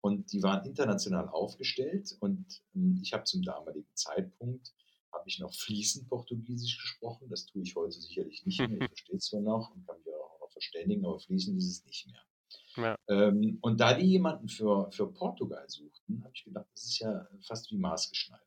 Und 0.00 0.32
die 0.32 0.42
waren 0.42 0.64
international 0.64 1.28
aufgestellt 1.28 2.16
und 2.20 2.62
ähm, 2.74 3.00
ich 3.02 3.12
habe 3.12 3.24
zum 3.24 3.42
damaligen 3.42 3.94
Zeitpunkt 3.94 4.72
habe 5.12 5.28
ich 5.28 5.38
noch 5.38 5.52
fließend 5.52 6.08
Portugiesisch 6.08 6.78
gesprochen. 6.78 7.28
Das 7.30 7.46
tue 7.46 7.62
ich 7.62 7.74
heute 7.74 8.00
sicherlich 8.00 8.44
nicht 8.46 8.60
mehr. 8.60 8.70
Ich 8.70 8.78
verstehe 8.88 9.16
es 9.16 9.26
zwar 9.26 9.40
noch 9.40 9.70
und 9.74 9.86
kann 9.86 9.96
mich 9.98 10.14
auch 10.14 10.40
noch 10.40 10.52
verständigen, 10.52 11.04
aber 11.04 11.18
fließend 11.18 11.58
ist 11.58 11.68
es 11.68 11.84
nicht 11.84 12.06
mehr. 12.06 12.22
Ja. 12.76 12.98
Ähm, 13.08 13.58
und 13.60 13.80
da 13.80 13.94
die 13.94 14.06
jemanden 14.06 14.48
für, 14.48 14.90
für 14.92 15.12
Portugal 15.12 15.68
suchten, 15.68 16.22
habe 16.22 16.32
ich 16.34 16.44
gedacht, 16.44 16.66
das 16.72 16.84
ist 16.84 16.98
ja 17.00 17.26
fast 17.40 17.70
wie 17.70 17.78
maßgeschneidert. 17.78 18.44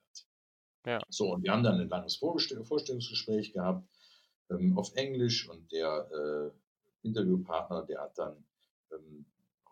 Ja. 0.86 1.00
So, 1.10 1.34
und 1.34 1.44
wir 1.44 1.52
haben 1.52 1.64
dann 1.64 1.80
ein 1.80 1.90
langes 1.90 2.16
Vorgestell 2.16 2.64
Vorstellungsgespräch 2.64 3.54
gehabt 3.54 3.88
ähm, 4.50 4.78
auf 4.78 4.96
Englisch 4.96 5.48
und 5.50 5.72
der 5.72 6.10
äh, 6.12 7.08
Interviewpartner, 7.08 7.86
der 7.86 8.02
hat 8.02 8.18
dann 8.18 8.46
ähm, 8.92 9.26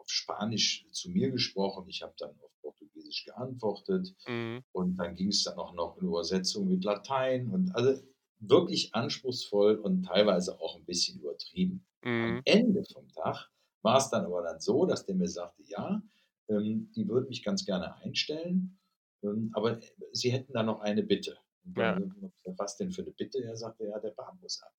Spanisch 0.09 0.87
zu 0.91 1.09
mir 1.11 1.31
gesprochen. 1.31 1.87
Ich 1.89 2.01
habe 2.01 2.13
dann 2.17 2.31
auf 2.41 2.51
Portugiesisch 2.61 3.25
geantwortet. 3.25 4.15
Mhm. 4.27 4.63
Und 4.71 4.97
dann 4.97 5.15
ging 5.15 5.29
es 5.29 5.43
dann 5.43 5.57
auch 5.57 5.73
noch 5.73 5.97
in 5.97 6.07
Übersetzung 6.07 6.67
mit 6.67 6.83
Latein 6.83 7.49
und 7.49 7.75
also 7.75 8.01
wirklich 8.39 8.93
anspruchsvoll 8.95 9.75
und 9.77 10.03
teilweise 10.03 10.59
auch 10.59 10.75
ein 10.77 10.85
bisschen 10.85 11.19
übertrieben. 11.19 11.85
Am 12.17 12.37
Mhm. 12.37 12.43
Ende 12.45 12.83
vom 12.93 13.07
Tag 13.09 13.49
war 13.81 13.97
es 13.97 14.09
dann 14.09 14.25
aber 14.25 14.43
dann 14.43 14.59
so, 14.59 14.85
dass 14.85 15.05
der 15.05 15.15
mir 15.15 15.27
sagte, 15.27 15.63
ja, 15.63 16.01
ähm, 16.47 16.91
die 16.95 17.07
würden 17.07 17.27
mich 17.29 17.43
ganz 17.43 17.65
gerne 17.65 17.95
einstellen, 17.97 18.79
ähm, 19.23 19.51
aber 19.53 19.79
sie 20.11 20.31
hätten 20.31 20.53
da 20.53 20.63
noch 20.63 20.81
eine 20.81 21.03
Bitte. 21.03 21.37
Und 21.65 21.75
Ja. 21.75 21.99
dann, 21.99 22.31
was 22.45 22.77
denn 22.77 22.91
für 22.91 23.01
eine 23.01 23.11
Bitte? 23.11 23.43
Er 23.43 23.55
sagte, 23.57 23.85
ja, 23.85 23.99
der 23.99 24.11
Bart 24.11 24.39
muss 24.41 24.61
ab. 24.61 24.73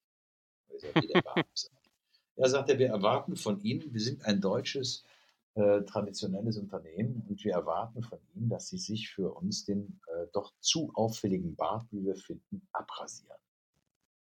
Ich 0.75 0.81
sag, 0.83 0.99
wie 0.99 1.07
der 1.09 1.21
Bart 1.21 1.45
muss 1.51 1.71
ab. 1.75 1.83
Er 2.37 2.49
sagte, 2.49 2.79
wir 2.79 2.89
erwarten 2.89 3.37
von 3.37 3.63
Ihnen, 3.63 3.93
wir 3.93 4.01
sind 4.01 4.25
ein 4.25 4.41
deutsches 4.41 5.05
äh, 5.55 5.83
traditionelles 5.83 6.57
Unternehmen 6.59 7.25
und 7.29 7.43
wir 7.45 7.53
erwarten 7.55 8.03
von 8.03 8.19
Ihnen, 8.35 8.49
dass 8.49 8.69
Sie 8.69 8.79
sich 8.79 9.11
für 9.11 9.33
uns 9.35 9.65
den 9.65 10.01
äh, 10.07 10.27
doch 10.33 10.53
zu 10.61 10.93
auffälligen 10.95 11.57
Bart, 11.57 11.87
wie 11.91 12.05
wir 12.05 12.17
finden, 12.17 12.67
abrasieren. 12.73 13.39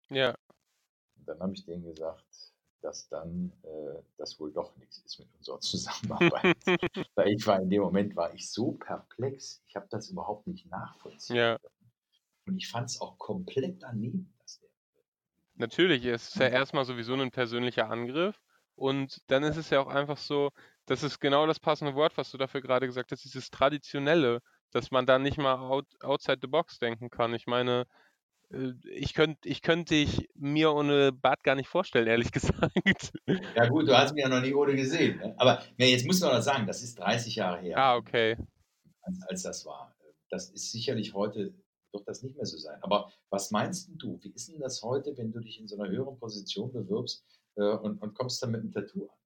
Ja. 0.08 0.34
Und 1.18 1.28
dann 1.28 1.40
habe 1.40 1.52
ich 1.54 1.64
denen 1.64 1.84
gesagt, 1.84 2.52
dass 2.80 3.08
dann 3.08 3.52
äh, 3.64 4.00
das 4.16 4.38
wohl 4.38 4.52
doch 4.52 4.76
nichts 4.76 4.98
ist 4.98 5.18
mit 5.18 5.28
unserer 5.36 5.60
Zusammenarbeit. 5.60 6.56
Weil 7.16 7.28
ich 7.28 7.46
war 7.46 7.60
in 7.60 7.70
dem 7.70 7.82
Moment 7.82 8.14
war 8.14 8.32
ich 8.32 8.48
so 8.50 8.72
perplex, 8.72 9.62
ich 9.66 9.74
habe 9.74 9.88
das 9.90 10.08
überhaupt 10.10 10.46
nicht 10.46 10.70
nachvollziehen 10.70 11.36
Ja. 11.36 11.58
können. 11.58 11.92
Und 12.46 12.56
ich 12.58 12.68
fand 12.68 12.88
es 12.88 13.00
auch 13.00 13.18
komplett 13.18 13.82
daneben, 13.82 14.32
dass 14.38 14.60
der 14.60 14.68
Natürlich, 15.56 16.04
es 16.04 16.28
ist 16.28 16.36
ja 16.36 16.46
erstmal 16.46 16.84
sowieso 16.84 17.14
ein 17.14 17.32
persönlicher 17.32 17.90
Angriff. 17.90 18.40
Und 18.76 19.22
dann 19.28 19.42
ist 19.42 19.56
es 19.56 19.70
ja 19.70 19.80
auch 19.80 19.88
einfach 19.88 20.18
so, 20.18 20.50
das 20.86 21.02
ist 21.02 21.20
genau 21.20 21.46
das 21.46 21.60
passende 21.60 21.94
Wort, 21.94 22.16
was 22.16 22.30
du 22.30 22.38
dafür 22.38 22.60
gerade 22.62 22.86
gesagt 22.86 23.12
hast, 23.12 23.24
dieses 23.24 23.50
Traditionelle, 23.50 24.40
dass 24.72 24.90
man 24.90 25.06
da 25.06 25.18
nicht 25.18 25.38
mal 25.38 25.56
out, 25.56 25.86
outside 26.02 26.38
the 26.42 26.48
box 26.48 26.78
denken 26.78 27.10
kann. 27.10 27.34
Ich 27.34 27.46
meine, 27.46 27.86
äh, 28.52 28.72
ich 28.90 29.14
könnte 29.14 29.48
ich 29.48 29.62
könnt 29.62 29.90
dich 29.90 30.28
mir 30.34 30.72
ohne 30.72 31.12
Bart 31.12 31.44
gar 31.44 31.56
nicht 31.56 31.68
vorstellen, 31.68 32.06
ehrlich 32.08 32.32
gesagt. 32.32 33.12
Ja 33.54 33.68
gut, 33.68 33.88
du 33.88 33.96
hast 33.96 34.14
mich 34.14 34.22
ja 34.22 34.28
noch 34.28 34.40
nie 34.40 34.54
ohne 34.54 34.74
gesehen. 34.76 35.18
Ne? 35.18 35.34
Aber 35.38 35.62
ja, 35.78 35.86
jetzt 35.86 36.06
muss 36.06 36.20
man 36.20 36.34
noch 36.34 36.42
sagen, 36.42 36.66
das 36.66 36.82
ist 36.82 36.98
30 36.98 37.36
Jahre 37.36 37.60
her, 37.60 37.76
Ah, 37.76 37.96
okay. 37.96 38.36
als, 39.02 39.22
als 39.28 39.42
das 39.42 39.66
war. 39.66 39.94
Das 40.30 40.50
ist 40.50 40.72
sicherlich 40.72 41.14
heute, 41.14 41.54
wird 41.92 42.08
das 42.08 42.22
nicht 42.22 42.36
mehr 42.36 42.46
so 42.46 42.58
sein. 42.58 42.78
Aber 42.82 43.12
was 43.30 43.50
meinst 43.50 43.90
du? 43.94 44.18
Wie 44.22 44.30
ist 44.30 44.48
denn 44.48 44.60
das 44.60 44.82
heute, 44.82 45.16
wenn 45.16 45.32
du 45.32 45.40
dich 45.40 45.60
in 45.60 45.68
so 45.68 45.78
einer 45.78 45.90
höheren 45.90 46.18
Position 46.18 46.72
bewirbst 46.72 47.24
äh, 47.56 47.62
und, 47.62 48.02
und 48.02 48.14
kommst 48.14 48.42
dann 48.42 48.50
mit 48.52 48.60
einem 48.60 48.72
Tattoo 48.72 49.08
an? 49.08 49.16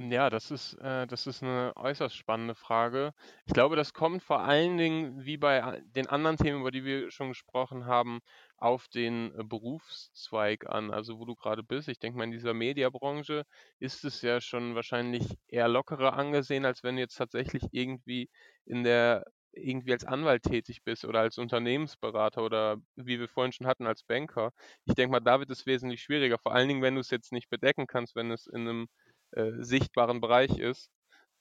Ja, 0.00 0.30
das 0.30 0.52
ist, 0.52 0.74
äh, 0.74 1.08
das 1.08 1.26
ist 1.26 1.42
eine 1.42 1.72
äußerst 1.76 2.14
spannende 2.16 2.54
Frage. 2.54 3.12
Ich 3.46 3.52
glaube, 3.52 3.74
das 3.74 3.92
kommt 3.92 4.22
vor 4.22 4.40
allen 4.40 4.78
Dingen, 4.78 5.24
wie 5.24 5.36
bei 5.36 5.80
den 5.86 6.06
anderen 6.06 6.36
Themen, 6.36 6.60
über 6.60 6.70
die 6.70 6.84
wir 6.84 7.10
schon 7.10 7.28
gesprochen 7.30 7.84
haben, 7.86 8.20
auf 8.58 8.86
den 8.86 9.34
äh, 9.36 9.42
Berufszweig 9.42 10.66
an, 10.68 10.92
also 10.92 11.18
wo 11.18 11.24
du 11.24 11.34
gerade 11.34 11.64
bist. 11.64 11.88
Ich 11.88 11.98
denke 11.98 12.16
mal, 12.16 12.24
in 12.24 12.30
dieser 12.30 12.54
Mediabranche 12.54 13.42
ist 13.80 14.04
es 14.04 14.22
ja 14.22 14.40
schon 14.40 14.76
wahrscheinlich 14.76 15.36
eher 15.48 15.66
lockerer 15.66 16.12
angesehen, 16.12 16.64
als 16.64 16.84
wenn 16.84 16.94
du 16.94 17.00
jetzt 17.02 17.16
tatsächlich 17.16 17.64
irgendwie 17.72 18.30
in 18.66 18.84
der 18.84 19.24
irgendwie 19.52 19.92
als 19.92 20.04
Anwalt 20.04 20.42
tätig 20.44 20.84
bist 20.84 21.04
oder 21.04 21.20
als 21.20 21.38
Unternehmensberater 21.38 22.42
oder 22.44 22.76
wie 22.94 23.18
wir 23.18 23.28
vorhin 23.28 23.52
schon 23.52 23.66
hatten, 23.66 23.86
als 23.86 24.04
Banker. 24.04 24.52
Ich 24.84 24.94
denke 24.94 25.10
mal, 25.12 25.20
da 25.20 25.40
wird 25.40 25.50
es 25.50 25.66
wesentlich 25.66 26.02
schwieriger, 26.02 26.38
vor 26.38 26.54
allen 26.54 26.68
Dingen, 26.68 26.82
wenn 26.82 26.94
du 26.94 27.00
es 27.00 27.10
jetzt 27.10 27.32
nicht 27.32 27.48
bedecken 27.50 27.86
kannst, 27.86 28.14
wenn 28.14 28.30
es 28.30 28.46
in 28.46 28.60
einem 28.68 28.88
äh, 29.32 29.52
sichtbaren 29.62 30.20
Bereich 30.20 30.58
ist, 30.58 30.90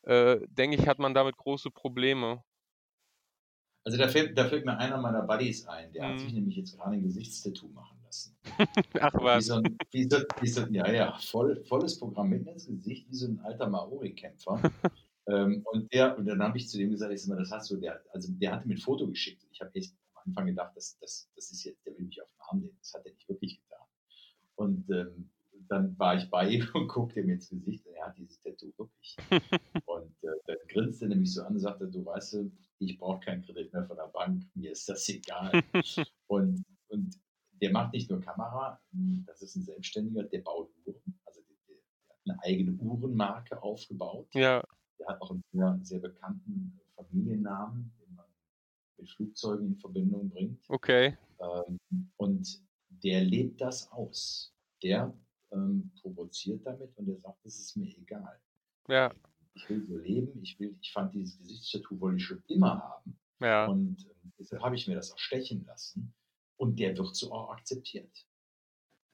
äh, 0.03 0.39
denke 0.49 0.77
ich, 0.77 0.87
hat 0.87 0.99
man 0.99 1.13
damit 1.15 1.37
große 1.37 1.71
Probleme. 1.71 2.43
Also 3.83 3.97
da 3.97 4.07
fällt, 4.09 4.37
da 4.37 4.45
fällt 4.49 4.65
mir 4.65 4.77
einer 4.77 4.97
meiner 4.97 5.23
Buddies 5.23 5.65
ein, 5.65 5.93
der 5.93 6.07
hat 6.07 6.19
Mhm. 6.19 6.19
sich 6.19 6.33
nämlich 6.33 6.57
jetzt 6.57 6.77
gerade 6.77 6.95
ein 6.95 7.03
Gesichtstattoo 7.03 7.69
machen 7.69 7.97
lassen. 8.03 8.37
Ach 8.99 9.13
Wie 9.31 9.41
was. 9.41 9.43
so 9.43 9.55
ein, 9.55 9.79
wie 9.91 10.09
so, 10.09 10.17
wie 10.39 10.47
so, 10.47 10.61
ja, 10.67 10.91
ja, 10.91 11.17
voll, 11.19 11.63
volles 11.65 11.99
Programm 11.99 12.29
mitten 12.29 12.47
ins 12.49 12.67
Gesicht, 12.67 13.09
wie 13.09 13.15
so 13.15 13.27
ein 13.27 13.39
alter 13.41 13.69
Maori-Kämpfer. 13.69 14.67
ähm, 15.27 15.63
und 15.71 15.93
der, 15.93 16.17
und 16.17 16.25
dann 16.27 16.41
habe 16.43 16.57
ich 16.57 16.69
zu 16.69 16.77
dem 16.77 16.91
gesagt, 16.91 17.13
ich 17.13 17.21
sag 17.23 17.29
mal, 17.29 17.39
das 17.39 17.51
hast 17.51 17.71
du, 17.71 17.77
der, 17.77 18.03
also 18.13 18.31
der 18.33 18.53
hatte 18.53 18.67
mir 18.67 18.75
ein 18.75 18.79
Foto 18.79 19.07
geschickt. 19.07 19.45
Ich 19.51 19.61
habe 19.61 19.75
echt 19.75 19.95
am 20.15 20.23
Anfang 20.29 20.47
gedacht, 20.47 20.73
das, 20.75 20.97
das, 20.99 21.29
das 21.35 21.51
ist 21.51 21.63
jetzt, 21.65 21.85
der 21.85 21.97
will 21.97 22.05
mich 22.05 22.21
auf 22.21 22.29
den 22.29 22.41
Arm 22.41 22.59
nehmen. 22.61 22.77
Das 22.81 22.93
hat 22.93 23.05
er 23.05 23.13
nicht 23.13 23.29
wirklich 23.29 23.61
getan. 23.61 23.87
Und 24.55 24.89
ähm, 24.91 25.31
dann 25.69 25.97
war 25.99 26.15
ich 26.15 26.29
bei 26.29 26.47
ihm 26.49 26.67
und 26.73 26.87
guckte 26.87 27.21
ihm 27.21 27.29
ins 27.29 27.49
Gesicht 27.49 27.85
und 27.85 27.93
er 27.95 28.07
hat 28.07 28.17
dieses 28.17 28.41
Tattoo 28.41 28.71
wirklich. 28.77 29.17
und 29.85 30.11
äh, 30.23 30.29
dann 30.45 30.57
grinste 30.67 31.05
er 31.05 31.09
nämlich 31.09 31.33
so 31.33 31.43
an 31.43 31.53
und 31.53 31.59
sagte, 31.59 31.87
du 31.87 32.05
weißt, 32.05 32.33
du, 32.33 32.51
ich 32.79 32.97
brauche 32.97 33.19
keinen 33.19 33.43
Kredit 33.43 33.73
mehr 33.73 33.85
von 33.85 33.97
der 33.97 34.07
Bank, 34.07 34.43
mir 34.55 34.71
ist 34.71 34.87
das 34.87 35.07
egal. 35.09 35.51
und, 36.27 36.63
und 36.89 37.19
der 37.61 37.71
macht 37.71 37.93
nicht 37.93 38.09
nur 38.09 38.21
Kamera, 38.21 38.79
das 39.25 39.41
ist 39.41 39.55
ein 39.55 39.63
Selbstständiger, 39.63 40.23
der 40.23 40.41
baut 40.41 40.69
Uhren. 40.85 41.19
Also 41.25 41.41
der, 41.41 41.55
der, 41.67 41.75
der 41.75 42.15
hat 42.15 42.21
eine 42.25 42.43
eigene 42.43 42.71
Uhrenmarke 42.73 43.61
aufgebaut. 43.61 44.27
Ja, 44.35 44.63
Der 44.99 45.07
hat 45.07 45.21
auch 45.21 45.31
einen 45.31 45.43
sehr, 45.51 45.79
sehr 45.81 45.99
bekannten 45.99 46.79
Familiennamen, 46.95 47.91
den 47.99 48.15
man 48.15 48.25
mit 48.97 49.09
Flugzeugen 49.09 49.67
in 49.67 49.77
Verbindung 49.77 50.29
bringt. 50.29 50.63
okay. 50.69 51.17
Ähm, 51.39 51.79
und 52.17 52.61
der 52.89 53.23
lebt 53.23 53.61
das 53.61 53.91
aus. 53.91 54.53
Der 54.83 55.13
ähm, 55.51 55.91
provoziert 56.01 56.65
damit 56.65 56.95
und 56.97 57.05
der 57.05 57.17
sagt, 57.17 57.45
es 57.45 57.59
ist 57.59 57.75
mir 57.77 57.95
egal. 57.97 58.39
Ja, 58.87 59.13
Ich 59.53 59.69
will 59.69 59.83
so 59.85 59.97
leben, 59.97 60.41
ich 60.41 60.59
will, 60.59 60.77
ich 60.81 60.91
fand 60.91 61.13
dieses 61.13 61.37
Gesichtstattoo 61.37 61.99
wollte 61.99 62.17
ich 62.17 62.25
schon 62.25 62.43
immer 62.47 62.79
haben. 62.79 63.19
ja. 63.39 63.65
Und 63.65 64.05
ähm, 64.05 64.33
deshalb 64.39 64.61
habe 64.63 64.75
ich 64.75 64.87
mir 64.87 64.95
das 64.95 65.11
auch 65.11 65.19
stechen 65.19 65.65
lassen. 65.65 66.13
Und 66.57 66.79
der 66.79 66.97
wird 66.97 67.15
so 67.15 67.31
auch 67.31 67.51
akzeptiert. 67.51 68.25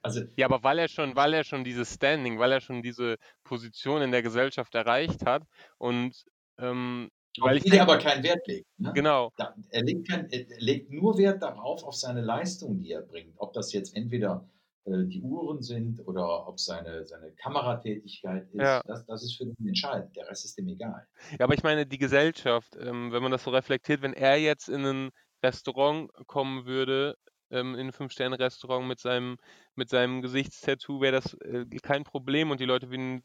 Also, 0.01 0.21
Ja, 0.35 0.47
aber 0.47 0.63
weil 0.63 0.79
er 0.79 0.87
schon, 0.89 1.15
weil 1.15 1.33
er 1.33 1.43
schon 1.43 1.63
dieses 1.63 1.93
Standing, 1.93 2.37
weil 2.37 2.51
er 2.51 2.61
schon 2.61 2.81
diese 2.81 3.17
Position 3.43 4.01
in 4.01 4.11
der 4.11 4.21
Gesellschaft 4.21 4.75
erreicht 4.75 5.25
hat 5.25 5.43
und 5.77 6.25
ähm, 6.57 7.09
weil 7.39 7.57
ich 7.57 7.65
er 7.65 7.71
denke, 7.71 7.83
aber 7.83 7.97
keinen 7.97 8.23
Wert 8.23 8.45
legt. 8.47 8.67
Ne? 8.77 8.91
genau, 8.93 9.31
er, 9.37 9.83
legt 9.83 10.07
kein, 10.07 10.29
er 10.29 10.49
er 10.49 10.59
legt 10.59 10.91
nur 10.91 11.17
Wert 11.17 11.41
darauf, 11.41 11.83
auf 11.83 11.95
seine 11.95 12.21
Leistung, 12.21 12.77
die 12.79 12.91
er 12.91 13.01
bringt. 13.01 13.33
Ob 13.37 13.53
das 13.53 13.73
jetzt 13.73 13.95
entweder 13.95 14.47
äh, 14.85 15.05
die 15.05 15.21
Uhren 15.21 15.61
sind 15.61 16.05
oder 16.07 16.47
ob 16.47 16.59
seine, 16.59 17.05
seine 17.05 17.31
Kameratätigkeit 17.33 18.49
ist, 18.53 18.61
Ja. 18.61 18.81
das, 18.85 19.05
das 19.05 19.23
ist 19.23 19.35
für 19.37 19.45
ihn 19.45 19.67
entscheidend. 19.67 20.15
Der 20.15 20.27
Rest 20.29 20.45
ist 20.45 20.57
ihm 20.59 20.67
egal. 20.67 21.07
Ja, 21.31 21.45
aber 21.45 21.53
ich 21.53 21.63
meine, 21.63 21.85
die 21.85 21.97
Gesellschaft, 21.97 22.75
ähm, 22.75 23.11
wenn 23.11 23.23
man 23.23 23.31
das 23.31 23.43
so 23.43 23.51
reflektiert, 23.51 24.01
wenn 24.01 24.13
er 24.13 24.37
jetzt 24.37 24.67
in 24.69 24.85
ein 24.85 25.09
Restaurant 25.43 26.09
kommen 26.27 26.65
würde, 26.65 27.15
ähm, 27.53 27.75
in 27.75 27.87
ein 27.87 27.91
Fünf-Sterne-Restaurant 27.93 28.87
mit 28.87 28.99
seinem, 28.99 29.37
mit 29.75 29.89
seinem 29.89 30.21
Gesichtstattoo, 30.21 31.01
wäre 31.01 31.13
das 31.13 31.33
äh, 31.35 31.65
kein 31.81 32.03
Problem 32.03 32.51
und 32.51 32.59
die 32.59 32.65
Leute 32.65 32.89
würden 32.89 33.17
ihn 33.17 33.23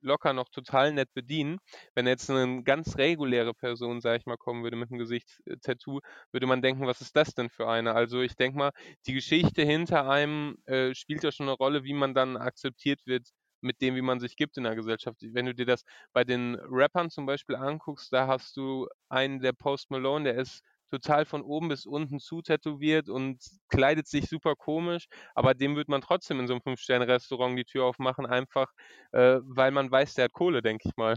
locker 0.00 0.32
noch 0.32 0.48
total 0.48 0.92
nett 0.92 1.12
bedienen. 1.14 1.58
Wenn 1.94 2.06
jetzt 2.06 2.30
eine 2.30 2.62
ganz 2.62 2.96
reguläre 2.98 3.54
Person, 3.54 4.00
sag 4.00 4.20
ich 4.20 4.26
mal, 4.26 4.36
kommen 4.36 4.62
würde 4.62 4.76
mit 4.76 4.90
einem 4.90 4.98
Gesichtstattoo, 4.98 6.00
würde 6.32 6.46
man 6.46 6.62
denken, 6.62 6.86
was 6.86 7.00
ist 7.00 7.16
das 7.16 7.34
denn 7.34 7.50
für 7.50 7.68
eine? 7.68 7.94
Also 7.94 8.20
ich 8.20 8.36
denke 8.36 8.58
mal, 8.58 8.70
die 9.06 9.14
Geschichte 9.14 9.62
hinter 9.62 10.08
einem 10.08 10.56
äh, 10.66 10.94
spielt 10.94 11.24
ja 11.24 11.32
schon 11.32 11.48
eine 11.48 11.56
Rolle, 11.56 11.84
wie 11.84 11.94
man 11.94 12.14
dann 12.14 12.36
akzeptiert 12.36 13.00
wird 13.06 13.28
mit 13.62 13.80
dem, 13.82 13.94
wie 13.94 14.02
man 14.02 14.20
sich 14.20 14.36
gibt 14.36 14.56
in 14.56 14.64
der 14.64 14.74
Gesellschaft. 14.74 15.18
Wenn 15.20 15.46
du 15.46 15.54
dir 15.54 15.66
das 15.66 15.84
bei 16.12 16.24
den 16.24 16.56
Rappern 16.60 17.10
zum 17.10 17.26
Beispiel 17.26 17.56
anguckst, 17.56 18.12
da 18.12 18.26
hast 18.26 18.56
du 18.56 18.88
einen, 19.08 19.40
der 19.40 19.52
Post 19.52 19.90
Malone, 19.90 20.24
der 20.24 20.36
ist 20.36 20.62
total 20.90 21.24
von 21.24 21.42
oben 21.42 21.68
bis 21.68 21.86
unten 21.86 22.18
zu 22.20 22.42
tätowiert 22.42 23.08
und 23.08 23.38
kleidet 23.68 24.06
sich 24.08 24.28
super 24.28 24.54
komisch, 24.56 25.06
aber 25.34 25.54
dem 25.54 25.76
wird 25.76 25.88
man 25.88 26.00
trotzdem 26.00 26.40
in 26.40 26.46
so 26.46 26.54
einem 26.54 26.62
Fünf-Sterne-Restaurant 26.62 27.58
die 27.58 27.64
Tür 27.64 27.84
aufmachen, 27.84 28.26
einfach 28.26 28.72
äh, 29.12 29.38
weil 29.44 29.70
man 29.72 29.90
weiß, 29.90 30.14
der 30.14 30.24
hat 30.26 30.32
Kohle, 30.32 30.62
denke 30.62 30.88
ich 30.88 30.96
mal. 30.96 31.16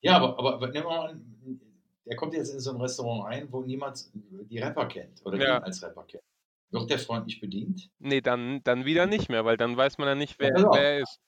Ja, 0.00 0.16
aber, 0.16 0.38
aber, 0.38 0.68
nehmen 0.68 0.84
wir 0.86 0.90
mal 0.90 1.10
an, 1.10 1.60
der 2.04 2.16
kommt 2.16 2.34
jetzt 2.34 2.50
in 2.52 2.60
so 2.60 2.70
ein 2.72 2.80
Restaurant 2.80 3.24
rein, 3.24 3.50
wo 3.50 3.62
niemand 3.62 4.10
die 4.14 4.58
Rapper 4.58 4.86
kennt 4.86 5.24
oder 5.24 5.38
Ja. 5.38 5.56
ihn 5.56 5.62
als 5.62 5.82
Rapper 5.82 6.04
kennt. 6.04 6.22
Wird 6.70 6.90
der 6.90 6.98
freundlich 6.98 7.40
bedient? 7.40 7.90
Nee, 7.98 8.20
dann, 8.22 8.62
dann 8.64 8.84
wieder 8.86 9.06
nicht 9.06 9.28
mehr, 9.28 9.44
weil 9.44 9.56
dann 9.58 9.76
weiß 9.76 9.98
man 9.98 10.08
ja 10.08 10.14
nicht, 10.14 10.38
wer, 10.38 10.50
Ja, 10.56 10.70
wer 10.70 10.92
er 10.94 11.00
ist. 11.02 11.18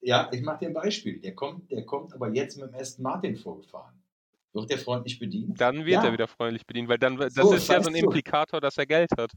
Ja, 0.00 0.28
ich 0.32 0.42
mache 0.42 0.58
dir 0.60 0.66
ein 0.68 0.74
Beispiel. 0.74 1.20
Der 1.20 1.34
kommt, 1.34 1.70
der 1.70 1.84
kommt 1.86 2.12
aber 2.14 2.32
jetzt 2.34 2.56
mit 2.56 2.68
dem 2.68 2.74
Aston 2.74 3.02
Martin 3.04 3.36
vorgefahren. 3.36 3.97
Wird 4.52 4.70
der 4.70 4.78
freundlich 4.78 5.18
bedient? 5.18 5.58
Dann 5.60 5.84
wird 5.84 6.02
Ja. 6.02 6.04
er 6.04 6.12
wieder 6.12 6.28
freundlich 6.28 6.66
bedient, 6.66 6.88
weil 6.88 6.98
dann 6.98 7.16
das 7.16 7.34
So, 7.34 7.52
ist 7.52 7.68
ja 7.68 7.80
so 7.82 7.88
ein. 7.90 7.94
Implikator, 7.96 8.60
dass 8.60 8.76
er 8.78 8.86
Geld 8.86 9.10
hat. 9.18 9.32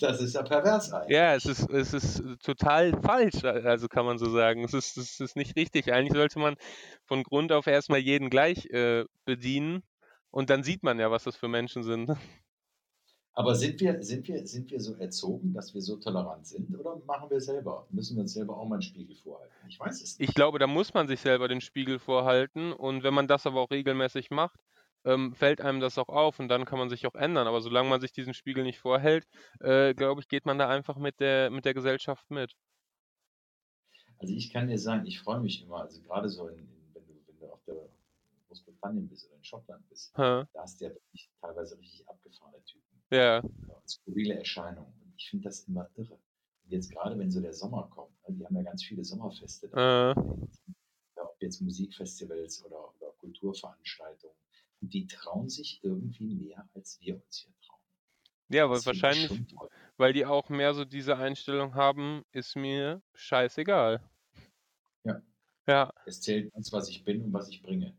Das 0.00 0.20
ist 0.20 0.34
ja 0.34 0.42
pervers 0.42 0.92
eigentlich. 0.92 1.16
Ja, 1.16 1.34
es 1.34 1.46
ist, 1.46 1.68
es 1.70 1.92
ist 1.92 2.22
total 2.44 2.92
falsch, 3.02 3.42
also 3.44 3.88
kann 3.88 4.06
man 4.06 4.18
so 4.18 4.30
sagen. 4.30 4.64
Es 4.64 4.72
ist, 4.72 4.96
es 4.96 5.18
ist 5.20 5.36
nicht 5.36 5.56
richtig. 5.56 5.92
Eigentlich 5.92 6.12
sollte 6.16 6.38
man 6.38 6.54
von 7.06 7.22
Grund 7.24 7.50
auf 7.52 7.66
erstmal 7.66 7.98
jeden 7.98 8.30
gleich 8.30 8.66
äh, 8.66 9.04
bedienen 9.24 9.82
und 10.30 10.48
dann 10.50 10.62
sieht 10.62 10.82
man 10.84 10.98
ja, 11.00 11.10
was 11.10 11.24
das 11.24 11.36
für 11.36 11.48
Menschen 11.48 11.82
sind. 11.82 12.10
Aber 13.34 13.54
sind 13.54 13.80
wir, 13.80 14.02
sind, 14.02 14.28
wir, 14.28 14.46
sind 14.46 14.70
wir 14.70 14.80
so 14.80 14.94
erzogen, 14.96 15.54
dass 15.54 15.72
wir 15.72 15.80
so 15.80 15.96
tolerant 15.96 16.46
sind 16.46 16.78
oder 16.78 16.96
machen 17.06 17.30
wir 17.30 17.40
selber? 17.40 17.86
Müssen 17.90 18.16
wir 18.16 18.22
uns 18.22 18.34
selber 18.34 18.58
auch 18.58 18.68
mal 18.68 18.74
einen 18.74 18.82
Spiegel 18.82 19.16
vorhalten? 19.16 19.54
Ich 19.68 19.80
weiß 19.80 20.02
es 20.02 20.18
nicht. 20.18 20.28
Ich 20.28 20.34
glaube, 20.34 20.58
da 20.58 20.66
muss 20.66 20.92
man 20.92 21.08
sich 21.08 21.20
selber 21.20 21.48
den 21.48 21.62
Spiegel 21.62 21.98
vorhalten 21.98 22.72
und 22.72 23.02
wenn 23.02 23.14
man 23.14 23.28
das 23.28 23.46
aber 23.46 23.60
auch 23.60 23.70
regelmäßig 23.70 24.30
macht, 24.30 24.60
ähm, 25.04 25.34
fällt 25.34 25.62
einem 25.62 25.80
das 25.80 25.96
auch 25.96 26.08
auf 26.08 26.38
und 26.38 26.48
dann 26.48 26.66
kann 26.66 26.78
man 26.78 26.90
sich 26.90 27.06
auch 27.06 27.14
ändern. 27.14 27.46
Aber 27.46 27.62
solange 27.62 27.88
man 27.88 28.00
sich 28.02 28.12
diesen 28.12 28.34
Spiegel 28.34 28.64
nicht 28.64 28.78
vorhält, 28.78 29.26
äh, 29.60 29.94
glaube 29.94 30.20
ich, 30.20 30.28
geht 30.28 30.44
man 30.44 30.58
da 30.58 30.68
einfach 30.68 30.96
mit 30.96 31.18
der, 31.18 31.50
mit 31.50 31.64
der 31.64 31.74
Gesellschaft 31.74 32.30
mit. 32.30 32.54
Also 34.18 34.34
ich 34.34 34.52
kann 34.52 34.68
dir 34.68 34.78
sagen, 34.78 35.06
ich 35.06 35.18
freue 35.18 35.40
mich 35.40 35.62
immer, 35.62 35.80
also 35.80 36.00
gerade 36.02 36.28
so, 36.28 36.48
in, 36.48 36.58
in, 36.58 36.68
wenn, 36.94 37.06
du, 37.06 37.14
wenn 37.26 37.38
du 37.38 37.46
auf 37.46 37.64
der 37.64 37.88
Großbritannien 38.46 39.08
bist 39.08 39.26
oder 39.26 39.36
in 39.36 39.44
Schottland 39.44 39.88
bist, 39.88 40.12
Hä? 40.16 40.44
da 40.52 40.60
hast 40.60 40.80
du 40.80 40.84
ja 40.84 40.90
wirklich 40.90 41.28
teilweise 41.40 41.76
richtig 41.78 42.08
abgefahrene 42.08 42.62
Typen. 42.64 42.91
Ja, 43.12 43.42
skurrile 43.86 44.34
Erscheinungen. 44.38 44.92
Und 45.04 45.14
ich 45.16 45.28
finde 45.28 45.44
das 45.48 45.64
immer 45.68 45.88
irre. 45.96 46.14
Und 46.14 46.70
jetzt 46.70 46.90
gerade, 46.90 47.18
wenn 47.18 47.30
so 47.30 47.40
der 47.40 47.52
Sommer 47.52 47.88
kommt, 47.90 48.10
ne, 48.28 48.34
die 48.34 48.44
haben 48.44 48.56
ja 48.56 48.62
ganz 48.62 48.82
viele 48.84 49.04
Sommerfeste. 49.04 49.68
Da, 49.68 50.12
äh, 50.12 50.14
ob 51.16 51.36
jetzt 51.40 51.60
Musikfestivals 51.60 52.64
oder, 52.64 52.94
oder 52.96 53.12
Kulturveranstaltungen. 53.18 54.36
Und 54.80 54.92
die 54.94 55.06
trauen 55.06 55.48
sich 55.48 55.80
irgendwie 55.82 56.34
mehr, 56.34 56.68
als 56.74 56.98
wir 57.00 57.22
uns 57.22 57.38
hier 57.38 57.52
trauen. 57.60 57.80
ja, 58.48 58.64
ich 58.74 58.86
wahrscheinlich, 58.86 59.30
weil 59.96 60.12
die 60.12 60.26
auch 60.26 60.48
mehr 60.48 60.74
so 60.74 60.84
diese 60.84 61.16
Einstellung 61.16 61.74
haben, 61.74 62.24
ist 62.32 62.56
mir 62.56 63.02
scheißegal. 63.14 64.00
Ja. 65.04 65.22
Ja, 65.68 65.92
Es 66.06 66.20
zählt 66.20 66.52
uns, 66.54 66.72
was 66.72 66.88
ich 66.88 67.04
bin 67.04 67.22
und 67.22 67.32
was 67.32 67.48
ich 67.48 67.62
bringe. 67.62 67.96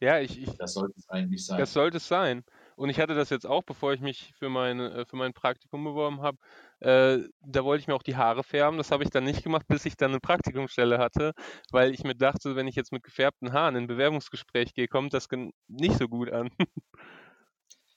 ja, 0.00 0.18
ich, 0.18 0.42
ich, 0.42 0.56
Das 0.56 0.74
sollte 0.74 0.94
es 0.98 1.08
eigentlich 1.08 1.44
sein. 1.46 1.60
Das 1.60 1.72
sollte 1.72 1.98
es 1.98 2.08
sein. 2.08 2.44
Und 2.76 2.90
ich 2.90 2.98
hatte 2.98 3.14
das 3.14 3.30
jetzt 3.30 3.46
auch, 3.46 3.62
bevor 3.62 3.92
ich 3.92 4.00
mich 4.00 4.32
für, 4.38 4.48
meine, 4.48 4.90
äh, 4.90 5.04
für 5.04 5.16
mein 5.16 5.32
Praktikum 5.32 5.84
beworben 5.84 6.22
habe. 6.22 6.38
Äh, 6.80 7.28
da 7.40 7.64
wollte 7.64 7.82
ich 7.82 7.88
mir 7.88 7.94
auch 7.94 8.02
die 8.02 8.16
Haare 8.16 8.42
färben. 8.42 8.78
Das 8.78 8.90
habe 8.90 9.04
ich 9.04 9.10
dann 9.10 9.24
nicht 9.24 9.42
gemacht, 9.42 9.66
bis 9.68 9.84
ich 9.84 9.96
dann 9.96 10.10
eine 10.10 10.20
Praktikumsstelle 10.20 10.98
hatte, 10.98 11.32
weil 11.70 11.92
ich 11.92 12.04
mir 12.04 12.14
dachte, 12.14 12.56
wenn 12.56 12.66
ich 12.66 12.74
jetzt 12.74 12.92
mit 12.92 13.02
gefärbten 13.02 13.52
Haaren 13.52 13.76
in 13.76 13.84
ein 13.84 13.88
Bewerbungsgespräch 13.88 14.74
gehe, 14.74 14.88
kommt 14.88 15.14
das 15.14 15.28
nicht 15.68 15.98
so 15.98 16.08
gut 16.08 16.30
an. 16.30 16.50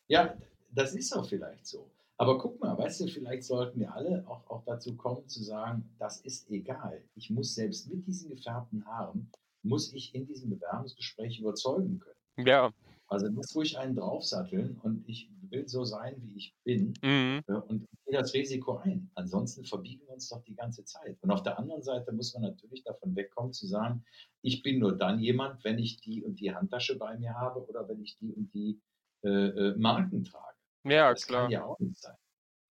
Ja, 0.09 0.37
das 0.71 0.93
ist 0.95 1.13
auch 1.13 1.27
vielleicht 1.27 1.67
so. 1.67 1.91
Aber 2.17 2.37
guck 2.37 2.59
mal, 2.61 2.77
weißt 2.77 3.01
du, 3.01 3.07
vielleicht 3.07 3.43
sollten 3.43 3.79
wir 3.79 3.93
alle 3.93 4.25
auch, 4.27 4.49
auch 4.49 4.63
dazu 4.63 4.95
kommen 4.95 5.27
zu 5.27 5.43
sagen, 5.43 5.93
das 5.99 6.21
ist 6.21 6.49
egal. 6.49 7.03
Ich 7.15 7.29
muss 7.29 7.53
selbst 7.53 7.89
mit 7.89 8.07
diesen 8.07 8.29
gefärbten 8.29 8.85
Haaren, 8.85 9.29
muss 9.63 9.93
ich 9.93 10.15
in 10.15 10.25
diesem 10.25 10.49
Bewerbungsgespräch 10.49 11.39
überzeugen 11.39 11.99
können. 11.99 12.47
Ja, 12.47 12.71
Also 13.09 13.31
muss 13.31 13.55
ruhig 13.55 13.77
einen 13.77 13.95
draufsatteln 13.95 14.77
und 14.83 15.07
ich 15.07 15.31
will 15.49 15.67
so 15.67 15.85
sein, 15.85 16.15
wie 16.23 16.35
ich 16.35 16.55
bin 16.63 16.93
mhm. 17.01 17.41
äh, 17.47 17.53
und 17.53 17.87
gehe 18.05 18.19
das 18.19 18.33
Risiko 18.33 18.77
ein. 18.77 19.09
Ansonsten 19.15 19.63
verbiegen 19.63 20.05
wir 20.05 20.13
uns 20.13 20.27
doch 20.27 20.43
die 20.43 20.55
ganze 20.55 20.83
Zeit. 20.83 21.17
Und 21.21 21.31
auf 21.31 21.41
der 21.41 21.57
anderen 21.57 21.83
Seite 21.83 22.11
muss 22.11 22.33
man 22.33 22.43
natürlich 22.43 22.83
davon 22.83 23.15
wegkommen 23.15 23.53
zu 23.53 23.65
sagen, 23.65 24.03
ich 24.41 24.61
bin 24.61 24.79
nur 24.79 24.97
dann 24.97 25.19
jemand, 25.19 25.63
wenn 25.63 25.79
ich 25.79 26.01
die 26.01 26.21
und 26.21 26.39
die 26.39 26.53
Handtasche 26.53 26.97
bei 26.97 27.17
mir 27.17 27.33
habe 27.33 27.65
oder 27.67 27.87
wenn 27.87 28.01
ich 28.01 28.17
die 28.17 28.33
und 28.33 28.53
die 28.53 28.81
äh, 29.23 29.29
äh, 29.29 29.75
Marken 29.77 30.25
trage. 30.25 30.57
ja, 30.83 31.09
das 31.09 31.25
klar. 31.25 31.43
kann 31.43 31.51
ja 31.51 31.63
auch 31.65 31.79
nicht 31.79 31.97
sein. 31.97 32.15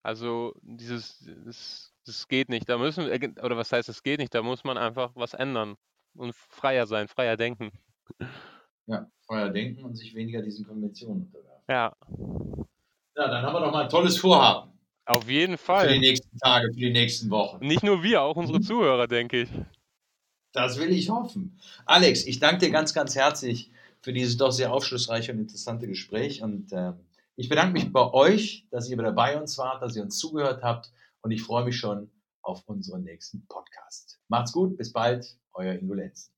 Also 0.02 0.54
dieses, 0.62 1.24
das, 1.44 1.94
das 2.04 2.28
geht 2.28 2.48
nicht. 2.48 2.68
Da 2.68 2.76
müssen, 2.76 3.08
äh, 3.08 3.32
oder 3.42 3.56
was 3.56 3.72
heißt, 3.72 3.88
es 3.88 4.02
geht 4.02 4.18
nicht? 4.18 4.34
Da 4.34 4.42
muss 4.42 4.64
man 4.64 4.76
einfach 4.78 5.12
was 5.14 5.32
ändern 5.32 5.76
und 6.14 6.34
freier 6.34 6.86
sein, 6.86 7.08
freier 7.08 7.36
denken. 7.36 7.70
Ja, 8.86 9.10
freier 9.26 9.50
denken 9.50 9.84
und 9.84 9.94
sich 9.96 10.14
weniger 10.14 10.42
diesen 10.42 10.66
Konventionen 10.66 11.22
unterwerfen. 11.26 11.64
Ja, 11.68 11.94
Ja, 13.16 13.28
dann 13.28 13.42
haben 13.44 13.54
wir 13.54 13.60
doch 13.60 13.72
mal 13.72 13.84
ein 13.84 13.88
tolles 13.88 14.16
Vorhaben 14.18 14.70
auf 15.06 15.28
jeden 15.28 15.58
für 15.58 15.62
die 15.62 15.64
Fall. 15.88 15.98
nächsten 15.98 16.38
Tage, 16.38 16.68
für 16.72 16.80
die 16.80 16.90
nächsten 16.90 17.30
Wochen. 17.30 17.64
Nicht 17.64 17.82
nur 17.82 18.02
wir, 18.02 18.22
auch 18.22 18.36
unsere 18.36 18.58
Mhm. 18.58 18.62
Zuhörer, 18.62 19.06
denke 19.06 19.42
ich. 19.42 19.48
Das 20.52 20.78
will 20.78 20.90
ich 20.92 21.10
hoffen. 21.10 21.58
Alex, 21.84 22.24
ich 22.26 22.38
danke 22.38 22.64
dir 22.66 22.70
ganz, 22.72 22.94
ganz 22.94 23.14
herzlich 23.14 23.70
für 24.00 24.12
dieses 24.12 24.36
doch 24.36 24.50
sehr 24.52 24.72
aufschlussreiche 24.72 25.32
und 25.32 25.40
interessante 25.40 25.86
Gespräch. 25.86 26.42
Und 26.42 26.72
äh, 26.72 26.92
ich 27.36 27.48
bedanke 27.48 27.72
mich 27.72 27.92
bei 27.92 28.12
euch, 28.12 28.66
dass 28.70 28.88
ihr 28.88 28.96
wieder 28.98 29.12
bei 29.12 29.38
uns 29.38 29.58
wart, 29.58 29.82
dass 29.82 29.96
ihr 29.96 30.02
uns 30.02 30.18
zugehört 30.18 30.62
habt. 30.62 30.92
Und 31.22 31.30
ich 31.32 31.42
freue 31.42 31.64
mich 31.64 31.76
schon 31.76 32.10
auf 32.42 32.62
unseren 32.66 33.02
nächsten 33.02 33.46
Podcast. 33.46 34.20
Macht's 34.28 34.52
gut, 34.52 34.76
bis 34.76 34.92
bald, 34.92 35.38
euer 35.54 35.74
Ingo 35.74 35.94
Lenz. 35.94 36.33